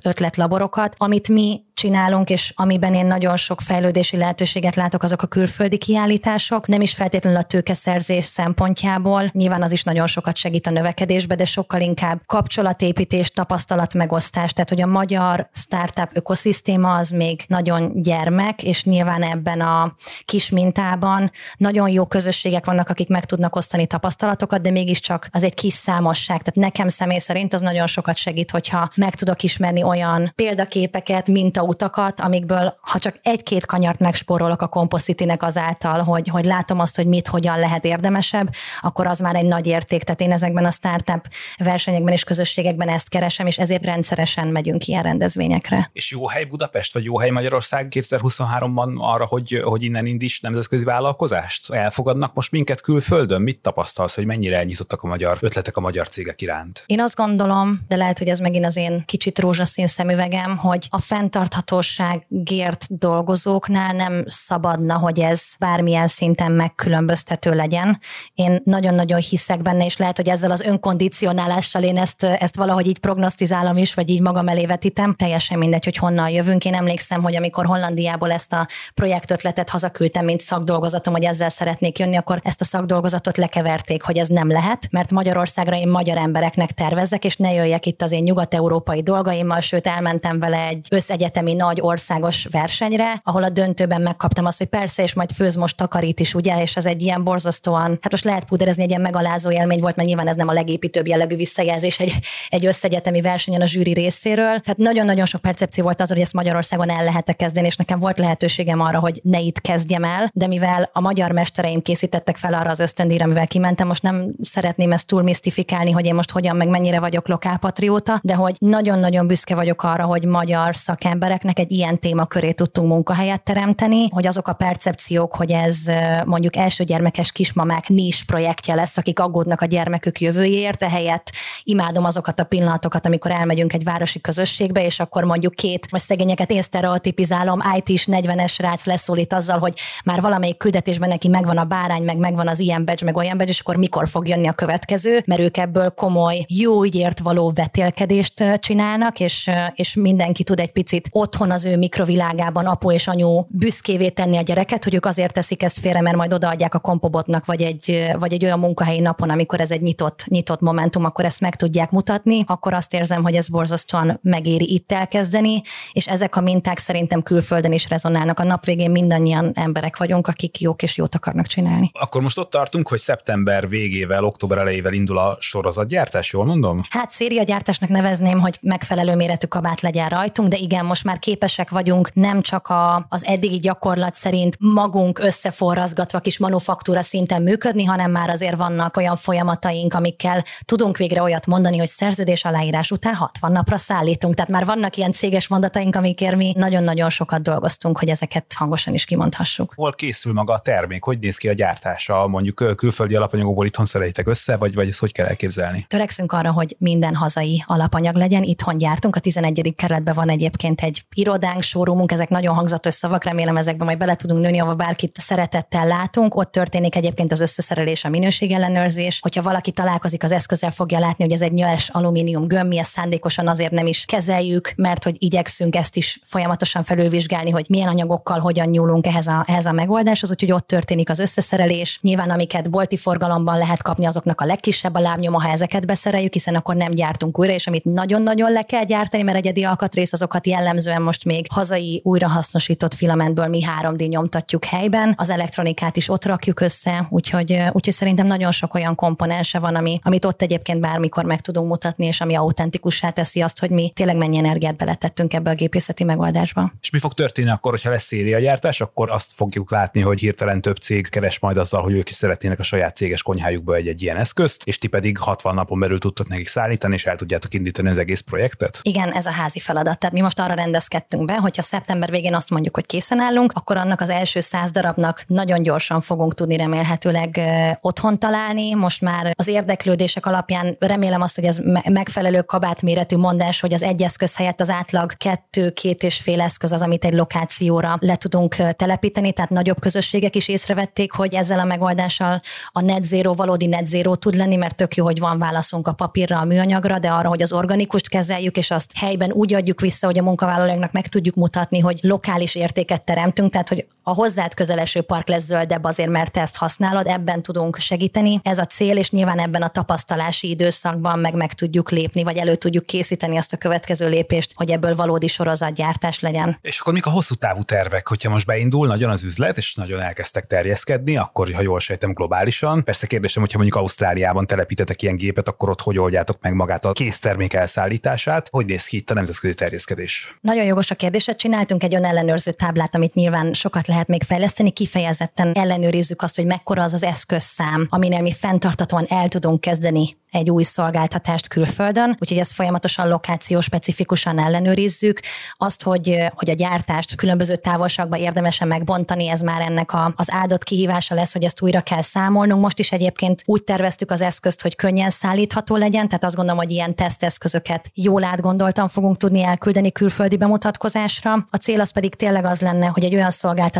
ötletlaborokat, 0.03 0.95
amit 0.99 1.29
mi 1.29 1.63
csinálunk, 1.75 2.31
és 2.31 2.53
amiben 2.57 2.95
én 2.95 3.07
nagyon 3.07 3.37
sok 3.37 3.61
fejlődési 3.61 4.17
lehetőséget 4.17 4.75
látok, 4.75 5.03
azok 5.03 5.23
a 5.23 5.27
külföldi 5.27 5.79
kiállítások. 5.79 6.67
Nem 6.67 6.81
is 6.81 6.95
feltétlenül 6.95 7.39
a 7.39 7.43
tőkeszerzés 7.43 8.25
szempontjából, 8.25 9.31
nyilván 9.33 9.63
az 9.63 9.73
is 9.73 9.83
nagyon 9.83 10.07
sokat 10.07 10.37
segít 10.37 10.67
a 10.67 10.71
növekedésbe, 10.71 11.35
de 11.35 11.45
sokkal 11.45 11.81
inkább 11.81 12.21
kapcsolatépítés, 12.27 13.31
tapasztalatmegosztás, 13.31 14.53
tehát 14.53 14.69
hogy 14.69 14.81
a 14.81 14.87
magyar 14.87 15.49
startup 15.53 16.09
ökoszisztéma 16.13 16.95
az 16.95 17.09
még 17.09 17.45
nagyon 17.47 18.03
gyermek, 18.03 18.63
és 18.63 18.85
nyilván 18.85 19.23
ebben 19.23 19.61
a 19.61 19.97
kis 20.25 20.51
mintában 20.51 21.31
nagyon 21.57 21.89
jó 21.89 22.07
közösségek 22.07 22.65
vannak, 22.65 22.89
akik 22.89 23.09
meg 23.09 23.25
tudnak 23.25 23.57
osztani 23.57 23.87
tapasztalatokat, 23.87 24.54
de 24.63 24.71
mégiscsak 24.71 25.29
az 25.31 25.43
egy 25.43 25.55
kis 25.55 25.73
számosság. 25.73 26.43
Tehát 26.43 26.71
nekem 26.71 26.89
személy 26.89 27.19
szerint 27.19 27.53
az 27.53 27.61
nagyon 27.61 27.87
sokat 27.87 28.17
segít, 28.17 28.51
hogyha 28.51 28.91
meg 28.95 29.15
tudok 29.15 29.43
ismerni 29.43 29.83
olyan 29.83 30.33
példaképeket, 30.35 31.29
mintautakat, 31.29 32.21
amikből 32.21 32.77
ha 32.81 32.99
csak 32.99 33.19
egy-két 33.23 33.67
kanyart 33.67 33.99
megspórolok 33.99 34.63
a 34.63 34.67
komposzitinek 34.67 35.43
azáltal, 35.43 36.03
hogy, 36.03 36.29
hogy 36.29 36.45
látom 36.45 36.79
azt, 36.81 36.97
hogy 36.97 37.07
mit, 37.07 37.29
hogyan 37.29 37.59
lehet 37.59 37.85
érdemesebb, 37.85 38.51
akkor 38.81 39.07
az 39.07 39.19
már 39.19 39.35
egy 39.35 39.47
nagy 39.47 39.67
érték. 39.67 40.03
Tehát 40.03 40.21
én 40.21 40.33
ezekben 40.33 40.65
a 40.65 40.71
startup 40.71 41.29
versenyekben 41.59 42.13
és 42.13 42.25
közösségekben 42.25 42.89
ezt 42.89 43.09
keresem, 43.09 43.47
és 43.47 43.59
ezért 43.59 43.85
rendszeresen 43.85 44.49
megyünk 44.49 44.87
ilyen 44.87 45.03
rendezvényekre. 45.03 45.91
És 45.93 46.11
jó 46.11 46.29
hely 46.29 46.45
Budapest, 46.45 46.95
vagy 46.95 47.05
jó 47.05 47.19
hely 47.19 47.31
Magyarország 47.31 47.87
2023-ban 47.91 48.97
arra, 48.99 49.27
hogy, 49.27 49.61
hogy 49.65 49.83
innen 49.83 50.07
indíts 50.07 50.43
nemzetközi 50.43 50.85
vállalkozást? 50.85 51.71
Elfogadnak 51.71 52.35
most 52.35 52.51
minket 52.51 52.81
külföldön? 52.81 53.43
Mit 53.43 53.59
tapasztalsz, 53.59 54.15
hogy 54.15 54.25
mennyire 54.45 54.63
elnyitottak 54.63 55.03
a 55.03 55.07
magyar 55.07 55.39
ötletek 55.41 55.77
a 55.77 55.81
magyar 55.81 56.09
cégek 56.09 56.43
iránt? 56.43 56.83
Én 56.87 57.01
azt 57.01 57.17
gondolom, 57.17 57.81
de 57.89 57.97
lehet, 57.97 58.19
hogy 58.19 58.29
ez 58.29 58.39
megint 58.39 58.65
az 58.65 58.77
én 58.77 59.03
kicsit 59.07 59.39
rózsaszín 59.39 59.87
szemüvegem, 59.87 60.57
hogy 60.57 60.87
a 60.91 61.01
fenntarthatóságért 61.01 62.99
dolgozóknál 62.99 63.93
nem 63.93 64.25
szabadna, 64.27 64.99
hogy 64.99 65.21
ez 65.21 65.43
bármilyen 65.59 66.07
szinten 66.07 66.53
megkülönböztető 66.53 67.55
legyen. 67.55 68.01
Én 68.35 68.61
nagyon-nagyon 68.65 69.21
hiszek 69.21 69.63
benne, 69.63 69.85
és 69.85 69.97
lehet, 69.97 70.17
hogy 70.17 70.29
ezzel 70.29 70.51
az 70.51 70.61
önkondicionálással 70.61 71.83
én 71.83 71.97
ezt, 71.97 72.23
ezt 72.23 72.57
valahogy 72.57 72.87
így 72.87 72.99
prognosztizálom 72.99 73.77
is, 73.77 73.95
vagy 73.95 74.11
így 74.11 74.21
magam 74.21 74.49
elé 74.49 74.67
vetítem. 74.67 75.15
Teljesen 75.15 75.59
mindegy, 75.59 75.85
hogy 75.85 75.97
honnan 75.97 76.29
jövünk. 76.29 76.65
Én 76.65 76.75
emlékszem, 76.75 77.23
hogy 77.23 77.37
amikor 77.37 77.67
Hollandiából 77.67 78.33
ezt 78.33 78.53
a 78.53 78.69
projektötletet 78.95 79.69
hazaküldtem, 79.69 80.25
mint 80.25 80.41
szakdolgozatom, 80.41 81.15
hogy 81.15 81.25
ezzel 81.25 81.49
szeretnék 81.49 81.99
jönni, 81.99 82.17
akkor 82.17 82.41
ezt 82.43 82.61
a 82.61 82.65
szakdolgozatot 82.65 83.37
lekeverték, 83.37 84.03
hogy 84.03 84.17
ez 84.17 84.29
nem 84.35 84.51
lehet, 84.51 84.89
mert 84.91 85.11
Magyarországra 85.11 85.77
én 85.77 85.89
magyar 85.89 86.17
embereknek 86.17 86.71
tervezzek, 86.71 87.25
és 87.25 87.37
ne 87.37 87.53
jöjjek 87.53 87.87
itt 87.87 88.03
az 88.03 88.13
én 88.13 88.23
nyugat-európai 88.23 89.03
dolgaimmal, 89.03 89.61
sőt 89.61 89.87
elmentem 89.87 90.39
vele 90.39 90.67
egy 90.67 90.87
összegyetemi 90.91 91.53
nagy 91.55 91.79
országos 91.81 92.47
versenyre, 92.51 93.21
ahol 93.25 93.45
a 93.45 93.49
döntőben 93.49 94.03
megkaptam 94.03 94.45
azt, 94.45 94.59
hogy 94.59 94.67
persze, 94.67 95.03
és 95.03 95.15
majd 95.15 95.33
főz 95.33 95.55
most 95.55 95.77
takarít 95.77 96.21
is, 96.21 96.35
ugye, 96.35 96.63
és 96.63 96.77
ez 96.77 96.87
egy 96.87 97.03
ilyen 97.03 97.25
borzasztóan, 97.25 97.99
hát 98.01 98.11
most 98.11 98.25
lehet 98.25 98.45
puderezni, 98.45 98.83
egy 98.83 98.89
ilyen 98.89 99.01
megalázó 99.01 99.51
élmény 99.51 99.81
volt, 99.81 99.97
mert 99.97 100.09
nyilván 100.09 100.29
ez 100.29 100.37
nem 100.37 100.49
a 100.49 100.53
legépítőbb 100.53 101.07
jellegű 101.07 101.37
visszajelzés 101.37 101.99
egy, 101.99 102.15
egy 102.49 102.67
összegyetemi 102.67 103.21
versenyen 103.21 103.61
a 103.61 103.67
zsűri 103.67 103.93
részéről. 103.93 104.61
Tehát 104.61 104.77
nagyon-nagyon 104.77 105.27
sok 105.27 105.41
percepció 105.41 105.85
volt 105.85 106.01
az, 106.01 106.09
hogy 106.09 106.21
ezt 106.21 106.33
Magyarországon 106.33 106.91
el 106.91 107.05
lehet 107.05 107.37
kezdeni, 107.37 107.67
és 107.67 107.77
nekem 107.77 107.99
volt 107.99 108.19
lehetőségem 108.19 108.81
arra, 108.81 108.99
hogy 108.99 109.21
ne 109.23 109.41
itt 109.41 109.61
kezdjem 109.61 110.05
el, 110.05 110.31
de 110.35 110.47
mivel 110.47 110.91
a 110.93 111.01
magyar 111.01 111.31
mestereim 111.31 111.83
készítettek 111.83 112.37
fel 112.37 112.55
arra 112.55 112.71
az 112.71 112.81
ösztöndíjra, 112.81 113.25
amivel 113.25 113.47
kimentem, 113.47 113.87
most 113.87 114.03
nem 114.03 114.14
nem 114.15 114.35
szeretném 114.41 114.93
ezt 114.93 115.07
túl 115.07 115.23
misztifikálni, 115.23 115.91
hogy 115.91 116.07
én 116.07 116.15
most 116.15 116.31
hogyan 116.31 116.57
meg 116.57 116.69
mennyire 116.69 117.01
vagyok 117.01 117.29
lokálpatrióta, 117.29 118.21
de 118.23 118.35
hogy 118.35 118.57
nagyon-nagyon 118.59 119.27
büszke 119.27 119.55
vagyok 119.55 119.83
arra, 119.83 120.05
hogy 120.05 120.25
magyar 120.25 120.77
szakembereknek 120.77 121.59
egy 121.59 121.73
ilyen 121.73 121.99
témaköré 121.99 122.53
tudtunk 122.53 122.89
munkahelyet 122.89 123.43
teremteni, 123.43 124.09
hogy 124.09 124.27
azok 124.27 124.49
a 124.49 124.53
percepciók, 124.53 125.35
hogy 125.35 125.51
ez 125.51 125.77
mondjuk 126.25 126.57
első 126.57 126.85
gyermekes 126.85 127.33
kismamák 127.33 127.89
nis 127.89 128.25
projektje 128.25 128.75
lesz, 128.75 128.97
akik 128.97 129.19
aggódnak 129.21 129.61
a 129.61 129.67
gyermekük 129.67 130.21
jövőjéért, 130.21 130.83
ehelyett 130.83 131.31
imádom 131.63 132.05
azokat 132.05 132.41
a 132.41 132.45
pillanatokat, 132.45 133.07
amikor 133.07 133.31
elmegyünk 133.31 133.73
egy 133.73 133.85
városi 133.85 134.21
közösségbe, 134.21 134.85
és 134.85 135.01
akkor 135.01 135.25
mondjuk 135.25 135.55
két, 135.55 135.91
most 135.91 136.05
szegényeket 136.05 136.51
én 136.51 136.63
sztereotipizálom, 136.63 137.61
IT 137.77 137.89
is 137.89 138.07
40-es 138.11 138.55
rác 138.59 138.87
leszólít 138.87 139.33
azzal, 139.33 139.59
hogy 139.59 139.79
már 140.05 140.21
valamelyik 140.21 140.57
küldetésben 140.57 141.09
neki 141.09 141.29
megvan 141.29 141.59
a 141.59 141.65
bárány, 141.65 142.03
meg 142.03 142.17
megvan 142.17 142.49
az 142.49 142.59
ilyen 142.59 142.85
badge, 142.85 143.05
meg 143.05 143.17
olyan 143.17 143.37
badge, 143.37 143.53
és 143.53 143.61
akkor 143.61 143.77
mikor 143.77 144.04
fog 144.07 144.29
jönni 144.29 144.47
a 144.47 144.53
következő, 144.53 145.23
mert 145.27 145.41
ők 145.41 145.57
ebből 145.57 145.91
komoly, 145.91 146.45
jó 146.49 146.85
ügyért 146.85 147.21
való 147.21 147.53
vetélkedést 147.55 148.45
csinálnak, 148.59 149.21
és, 149.21 149.51
és 149.75 149.95
mindenki 149.95 150.43
tud 150.43 150.61
egy 150.61 150.73
picit 150.73 151.09
otthon 151.11 151.51
az 151.51 151.65
ő 151.65 151.77
mikrovilágában 151.77 152.67
apu 152.67 152.91
és 152.91 153.09
anyu 153.09 153.45
büszkévé 153.49 154.09
tenni 154.09 154.37
a 154.37 154.43
gyereket, 154.43 154.85
hogy 154.85 154.95
ők 154.95 155.07
azért 155.07 155.33
teszik 155.33 155.63
ezt 155.63 155.79
félre, 155.79 156.01
mert 156.01 156.17
majd 156.17 156.33
odaadják 156.33 156.75
a 156.75 156.79
kompobotnak, 156.79 157.45
vagy 157.45 157.63
egy, 157.63 158.11
vagy 158.19 158.33
egy 158.33 158.45
olyan 158.45 158.59
munkahelyi 158.59 159.01
napon, 159.01 159.31
amikor 159.31 159.61
ez 159.61 159.71
egy 159.71 159.83
nyitott, 159.83 160.25
nyitott 160.29 160.61
momentum, 160.61 161.05
akkor 161.05 161.25
ezt 161.25 161.41
meg 161.41 161.57
tudják 161.57 161.91
mutatni, 161.91 162.45
akkor 162.47 162.75
azt 162.75 162.95
érzem, 162.95 163.23
hogy 163.23 163.35
ez 163.35 163.49
borzasztóan 163.49 164.19
megéri 164.23 164.75
itt 164.75 164.93
elkezdeni, 164.93 165.63
és 165.93 166.09
ezek 166.09 166.37
a 166.37 166.41
minták 166.41 166.79
szerintem 166.79 167.23
külföldön 167.23 167.73
is 167.73 167.89
rezonálnak. 167.89 168.41
A 168.41 168.45
nap 168.45 168.65
végén 168.65 168.91
mindannyian 168.91 169.53
emberek 169.55 169.97
vagyunk, 169.97 170.27
akik 170.27 170.61
jók 170.61 170.83
és 170.83 170.97
jót 170.97 171.15
akarnak 171.15 171.47
csinálni. 171.47 171.91
Akkor 171.95 172.23
most 172.23 172.39
ott 172.39 172.51
tartunk, 172.51 172.89
hogy 172.89 172.99
szeptember 172.99 173.69
végével, 173.95 174.25
október 174.25 174.59
elejével 174.59 174.93
indul 174.93 175.19
a 175.19 175.37
sorozatgyártás, 175.41 176.33
jól 176.33 176.45
mondom? 176.45 176.83
Hát 176.91 177.11
szériagyártásnak 177.11 177.89
nevezném, 177.91 178.39
hogy 178.41 178.59
megfelelő 178.61 179.17
méretű 179.17 179.47
kabát 179.47 179.81
legyen 179.81 180.09
rajtunk, 180.09 180.49
de 180.49 180.57
igen, 180.57 180.85
most 180.85 181.05
már 181.05 181.19
képesek 181.19 181.71
vagyunk 181.71 182.15
nem 182.15 182.43
csak 182.43 182.69
a, 182.69 183.07
az 183.09 183.25
eddigi 183.25 183.59
gyakorlat 183.59 184.15
szerint 184.15 184.57
magunk 184.59 185.19
összeforrazgatva 185.19 186.19
kis 186.19 186.39
manufaktúra 186.39 187.03
szinten 187.03 187.43
működni, 187.43 187.85
hanem 187.85 188.11
már 188.11 188.29
azért 188.29 188.57
vannak 188.57 188.97
olyan 188.97 189.17
folyamataink, 189.17 189.95
amikkel 189.95 190.45
tudunk 190.65 190.97
végre 190.97 191.23
olyat 191.23 191.47
mondani, 191.47 191.79
hogy 191.79 191.87
szerződés 191.87 192.45
aláírás 192.45 192.91
után 192.91 193.15
60 193.15 193.53
napra 193.53 193.77
szállítunk. 193.77 194.35
Tehát 194.35 194.51
már 194.51 194.65
vannak 194.65 194.97
ilyen 194.97 195.13
céges 195.13 195.49
mondataink, 195.49 195.97
amikért 195.97 196.37
mi 196.37 196.53
nagyon-nagyon 196.57 197.09
sokat 197.09 197.43
dolgoztunk, 197.43 197.99
hogy 197.99 198.09
ezeket 198.09 198.45
hangosan 198.57 198.95
is 198.95 199.05
kimondhassuk. 199.05 199.73
Hol 199.77 199.93
készül 199.93 200.33
maga 200.33 200.53
a 200.53 200.59
termék? 200.59 201.05
Hogy 201.05 201.19
néz 201.19 201.37
ki 201.37 201.49
a 201.49 201.53
gyártása? 201.53 202.27
Mondjuk 202.27 202.77
külföldi 202.77 203.15
alapanyagokból 203.15 203.67
itthon 203.67 203.84
szerelitek 203.85 204.29
össze, 204.29 204.57
vagy, 204.57 204.75
vagy 204.75 204.89
ezt 204.89 204.99
hogy 204.99 205.13
kell 205.13 205.27
elképzelni? 205.27 205.85
Törekszünk 205.89 206.33
arra, 206.33 206.53
hogy 206.53 206.77
minden 206.79 207.15
hazai 207.15 207.65
alapanyag 207.67 208.17
legyen. 208.17 208.43
Itthon 208.43 208.79
gyártunk. 208.79 209.17
A 209.17 209.21
11. 209.21 209.75
keretben 209.77 210.15
van 210.15 210.29
egyébként 210.29 210.81
egy 210.81 211.05
irodánk, 211.15 211.63
showroomunk, 211.63 212.13
ezek 212.13 212.29
nagyon 212.29 212.55
hangzatos 212.55 212.95
szavak, 212.95 213.25
remélem 213.25 213.57
ezekben 213.57 213.87
majd 213.87 213.99
bele 213.99 214.15
tudunk 214.15 214.41
nőni, 214.41 214.59
ahol 214.59 214.75
bárkit 214.75 215.17
szeretettel 215.21 215.87
látunk. 215.87 216.37
Ott 216.37 216.53
történik 216.53 216.97
egyébként 216.97 217.33
az 217.33 217.41
összeszerelés, 217.41 218.05
a 218.05 218.09
minőségellenőrzés. 218.09 219.19
Hogyha 219.21 219.43
valaki 219.43 219.71
találkozik 219.71 220.23
az 220.23 220.33
eszközzel, 220.33 220.71
fogja 220.71 220.99
látni, 220.99 221.25
hogy 221.25 221.33
ez 221.33 221.43
egy 221.43 221.53
nyers 221.53 221.89
alumínium 221.89 222.47
gömb, 222.47 222.69
mi 222.69 222.79
ezt 222.79 222.91
szándékosan 222.91 223.49
azért 223.49 223.71
nem 223.71 223.87
is 223.87 224.05
kezeljük, 224.05 224.73
mert 224.77 225.05
hogy 225.05 225.17
igyekszünk 225.19 225.77
ezt 225.77 225.97
is 225.97 226.21
folyamatosan 226.27 226.85
felülvizsgálni, 226.85 227.51
hogy 227.51 227.67
milyen 227.69 227.89
anyagokkal 227.89 228.39
hogyan 228.39 228.69
nyúlunk 228.69 229.07
ehhez 229.07 229.27
a, 229.27 229.45
ehhez 229.47 229.67
a 229.67 229.73
megoldáshoz, 229.73 230.31
úgyhogy 230.31 230.53
ott 230.53 230.67
történik 230.67 231.11
az 231.11 231.19
összeszerelés. 231.19 231.99
Nyilván, 232.03 232.31
amiket 232.31 232.71
bolti 232.71 232.97
forgalomban 232.97 233.59
lehet 233.59 233.74
kapni, 233.83 234.07
azoknak 234.07 234.41
a 234.41 234.45
legkisebb 234.45 234.95
a 234.95 235.01
lábnyoma, 235.01 235.43
ha 235.43 235.49
ezeket 235.49 235.87
beszereljük, 235.87 236.33
hiszen 236.33 236.55
akkor 236.55 236.77
nem 236.77 236.93
gyártunk 236.93 237.39
újra, 237.39 237.53
és 237.53 237.67
amit 237.67 237.85
nagyon-nagyon 237.85 238.53
le 238.53 238.63
kell 238.63 238.85
gyártani, 238.85 239.23
mert 239.23 239.37
egyedi 239.37 239.65
alkatrész 239.65 240.13
azokat 240.13 240.47
jellemzően 240.47 241.03
most 241.03 241.25
még 241.25 241.47
hazai 241.51 242.01
újrahasznosított 242.05 242.95
filamentből 242.95 243.47
mi 243.47 243.63
3D 243.81 244.09
nyomtatjuk 244.09 244.65
helyben, 244.65 245.15
az 245.17 245.31
elektronikát 245.31 245.97
is 245.97 246.09
ott 246.09 246.25
rakjuk 246.25 246.61
össze, 246.61 247.07
úgyhogy, 247.11 247.53
úgyhogy 247.73 247.95
szerintem 247.95 248.27
nagyon 248.27 248.53
sok 248.53 248.75
olyan 248.75 248.95
komponense 248.95 249.59
van, 249.59 249.75
ami, 249.75 250.01
amit 250.03 250.25
ott 250.25 250.43
egyébként 250.43 250.81
bármikor 250.81 251.25
meg 251.25 251.41
tudunk 251.41 251.69
mutatni, 251.69 252.07
és 252.07 252.21
ami 252.21 252.35
autentikussá 252.35 253.11
teszi 253.11 253.41
azt, 253.41 253.61
hogy 253.61 253.71
mi 253.71 253.93
tényleg 253.95 254.17
mennyi 254.17 254.39
energiát 254.39 254.77
beletettünk 254.77 255.35
ebbe 255.35 255.51
a 255.51 255.55
gépészeti 255.55 256.05
megoldásba. 256.05 256.73
És 256.81 256.91
mi 256.91 256.99
fog 256.99 257.13
történni 257.13 257.51
akkor, 257.51 257.71
hogyha 257.71 257.91
lesz 257.91 258.05
szériagyártás, 258.05 258.81
akkor 258.81 259.11
azt 259.11 259.33
fogjuk 259.37 259.71
látni, 259.71 260.01
hogy 260.01 260.21
hirtelen 260.21 260.61
több 260.61 260.77
cég 260.77 261.09
keres 261.09 261.39
majd 261.39 261.57
azzal, 261.57 261.83
hogy 261.83 261.93
ők 261.93 262.09
is 262.09 262.15
szeretnének 262.15 262.59
a 262.59 262.63
saját 262.63 262.97
céges 262.97 263.23
konyhájukba 263.23 263.64
egy, 263.73 263.89
egy 263.89 264.03
ilyen 264.03 264.17
eszközt, 264.17 264.63
és 264.65 264.79
ti 264.79 264.87
pedig 264.87 265.19
60 265.19 265.55
napon 265.55 265.81
belül 265.81 265.99
tudtok 265.99 266.29
nekik 266.29 266.47
szállítani, 266.47 266.95
és 266.95 267.07
el 267.07 267.17
tudjátok 267.17 267.55
indítani 267.55 267.89
az 267.89 267.99
egész 267.99 268.21
projektet? 268.21 268.81
Igen, 268.83 269.13
ez 269.13 269.27
a 269.27 269.31
házi 269.31 269.59
feladat. 269.59 269.99
Tehát 269.99 270.15
mi 270.15 270.21
most 270.21 270.41
arra 270.41 270.55
rendezkedtünk 270.55 271.25
be, 271.25 271.35
hogyha 271.35 271.63
szeptember 271.63 272.11
végén 272.11 272.35
azt 272.35 272.51
mondjuk, 272.51 272.75
hogy 272.75 272.87
készen 272.87 273.21
állunk, 273.21 273.53
akkor 273.55 273.77
annak 273.77 274.01
az 274.01 274.11
első 274.11 274.41
száz 274.41 274.71
darabnak 274.71 275.25
nagyon 275.27 275.63
gyorsan 275.63 276.01
fogunk 276.01 276.35
tudni 276.35 276.57
remélhetőleg 276.57 277.41
otthon 277.81 278.19
találni. 278.19 278.75
Most 278.75 279.01
már 279.01 279.33
az 279.37 279.49
érdeklődések 279.49 280.27
alapján 280.27 280.77
remélem 280.79 281.23
azt, 281.23 281.35
hogy 281.35 281.45
ez 281.45 281.59
megfelelő 281.89 282.43
kabátméretű 282.43 283.17
mondás, 283.17 283.61
hogy 283.61 283.75
az 283.75 283.83
egy 283.83 284.03
eszköz 284.03 284.37
helyett 284.37 284.61
az 284.61 284.71
átlag 284.71 285.17
kettő, 285.17 285.71
két 285.71 286.03
és 286.03 286.17
fél 286.17 286.41
eszköz 286.41 286.73
az, 286.73 286.83
amit 286.83 287.05
egy 287.05 287.15
lokációra 287.15 287.97
le 288.01 288.17
tudunk 288.17 288.55
telepíteni, 288.55 289.33
tehát 289.33 289.51
nagyobb 289.51 289.81
közösségek 289.81 290.37
is 290.37 290.49
észrevették, 290.49 291.13
hogy 291.13 291.35
ezzel 291.35 291.59
a 291.59 291.65
megoldással 291.65 292.41
a 292.73 292.81
net 292.81 293.05
zero 293.05 293.35
valódi 293.55 293.77
net 293.77 293.87
zero 293.87 294.17
tud 294.17 294.35
lenni, 294.35 294.57
mert 294.57 294.77
tök 294.77 294.95
jó, 294.95 295.05
hogy 295.05 295.19
van 295.19 295.39
válaszunk 295.39 295.87
a 295.87 295.93
papírra, 295.93 296.39
a 296.39 296.45
műanyagra, 296.45 296.99
de 296.99 297.11
arra, 297.11 297.29
hogy 297.29 297.43
az 297.43 297.53
organikust 297.53 298.09
kezeljük, 298.09 298.57
és 298.57 298.71
azt 298.71 298.93
helyben 298.97 299.33
úgy 299.33 299.55
adjuk 299.55 299.81
vissza, 299.81 300.07
hogy 300.07 300.19
a 300.19 300.23
munkavállalóknak 300.23 300.93
meg 300.93 301.07
tudjuk 301.07 301.35
mutatni, 301.35 301.79
hogy 301.79 301.99
lokális 302.03 302.55
értéket 302.55 303.03
teremtünk, 303.03 303.51
tehát 303.51 303.69
hogy 303.69 303.87
a 304.07 304.15
hozzád 304.15 304.55
közeleső 304.55 305.01
park 305.01 305.29
lesz 305.29 305.45
zöldebb 305.45 305.85
azért, 305.85 306.11
mert 306.11 306.33
te 306.33 306.41
ezt 306.41 306.57
használod, 306.57 307.07
ebben 307.07 307.43
tudunk 307.43 307.79
segíteni. 307.79 308.41
Ez 308.43 308.59
a 308.59 308.65
cél, 308.65 308.97
és 308.97 309.11
nyilván 309.11 309.39
ebben 309.39 309.63
a 309.63 309.69
tapasztalási 309.69 310.49
időszakban 310.49 311.19
meg 311.19 311.35
meg 311.35 311.53
tudjuk 311.53 311.91
lépni, 311.91 312.23
vagy 312.23 312.37
elő 312.37 312.57
tudjuk 312.57 312.87
készíteni 312.87 313.37
azt 313.37 313.53
a 313.53 313.57
következő 313.57 314.09
lépést, 314.09 314.53
hogy 314.55 314.71
ebből 314.71 314.95
valódi 314.95 315.27
sorozatgyártás 315.27 316.21
legyen. 316.21 316.59
És 316.63 316.81
akkor 316.81 316.93
mik 316.93 317.07
a 317.07 317.11
hosszú 317.11 317.35
távú 317.35 317.63
tervek, 317.63 318.09
hogyha 318.09 318.31
most 318.31 318.47
beindul 318.47 318.87
nagyon 318.87 319.11
az 319.11 319.23
üzlet, 319.23 319.57
és 319.57 319.75
nagyon 319.75 320.01
elkezdtek 320.01 320.47
terjeszkedni, 320.47 321.17
akkor, 321.17 321.53
ha 321.53 321.63
jól 321.63 321.81
sejtem, 321.81 322.13
globálisan. 322.13 322.85
Persze 322.85 323.07
kérdésem, 323.07 323.43
hogyha 323.43 323.59
mondjuk 323.59 323.81
Ausztráliában 323.81 324.47
telepítetek 324.47 325.03
ilyen 325.03 325.17
gépet, 325.17 325.49
akkor 325.49 325.71
ott 325.71 325.81
hogy 325.81 325.99
oldjátok 325.99 326.37
meg 326.41 326.55
magát 326.55 326.85
a 326.85 326.93
késztermék 326.93 327.53
elszállítását? 327.53 328.49
Hogy 328.51 328.67
néz 328.67 328.87
ki 328.87 328.97
itt 328.97 329.11
a 329.11 329.15
nemzetközi 329.15 329.55
terjeszkedés? 329.55 330.37
Nagyon 330.41 330.65
jogos 330.65 330.91
a 330.91 330.95
kérdés. 330.95 331.29
Csináltunk 331.37 331.83
egy 331.83 331.95
ellenőrző 331.95 332.53
táblát, 332.53 332.95
amit 332.95 333.15
nyilván 333.15 333.53
sokat 333.53 333.87
lehet 333.95 334.09
még 334.09 334.23
fejleszteni, 334.23 334.71
kifejezetten 334.71 335.53
ellenőrizzük 335.53 336.23
azt, 336.23 336.37
hogy 336.37 336.47
mekkora 336.47 336.83
az 336.83 336.93
az 336.93 337.03
eszközszám, 337.03 337.87
aminél 337.91 338.23
mi 338.23 338.33
fenntartatóan 338.33 339.07
el 339.09 339.29
tudunk 339.29 339.61
kezdeni 339.61 340.17
egy 340.35 340.51
új 340.51 340.63
szolgáltatást 340.63 341.49
külföldön, 341.49 342.17
úgyhogy 342.21 342.39
ezt 342.39 342.53
folyamatosan 342.53 343.09
lokáció 343.09 343.61
specifikusan 343.61 344.39
ellenőrizzük. 344.39 345.21
Azt, 345.57 345.83
hogy, 345.83 346.17
hogy 346.35 346.51
a 346.51 346.55
gyártást 346.55 347.15
különböző 347.15 347.57
távolságban 347.57 348.19
érdemesen 348.19 348.69
megbontani, 348.69 349.29
ez 349.29 349.41
már 349.41 349.61
ennek 349.61 349.93
a, 349.93 350.13
az 350.17 350.29
áldott 350.31 350.65
kihívása 350.65 351.15
lesz, 351.15 351.33
hogy 351.33 351.45
ezt 351.45 351.63
újra 351.63 351.81
kell 351.81 352.03
számolnunk. 352.03 352.63
Most 352.63 352.79
is 352.79 352.93
egyébként 352.93 353.43
úgy 353.45 353.65
terveztük 353.65 354.11
az 354.11 354.21
eszközt, 354.21 354.63
hogy 354.63 354.77
könnyen 354.77 355.11
szállítható 355.11 355.77
legyen, 355.77 356.07
tehát 356.09 356.25
azt 356.25 356.35
gondolom, 356.35 356.61
hogy 356.61 356.71
ilyen 356.71 356.95
teszteszközöket 356.95 357.91
jól 357.95 358.25
átgondoltan 358.25 358.89
fogunk 358.89 359.17
tudni 359.17 359.43
elküldeni 359.43 359.93
külföldi 359.93 360.37
bemutatkozásra. 360.37 361.47
A 361.51 361.57
cél 361.57 361.81
az 361.81 361.93
pedig 361.93 362.15
tényleg 362.15 362.45
az 362.45 362.61
lenne, 362.61 362.87
hogy 362.87 363.05
egy 363.05 363.15
olyan 363.15 363.31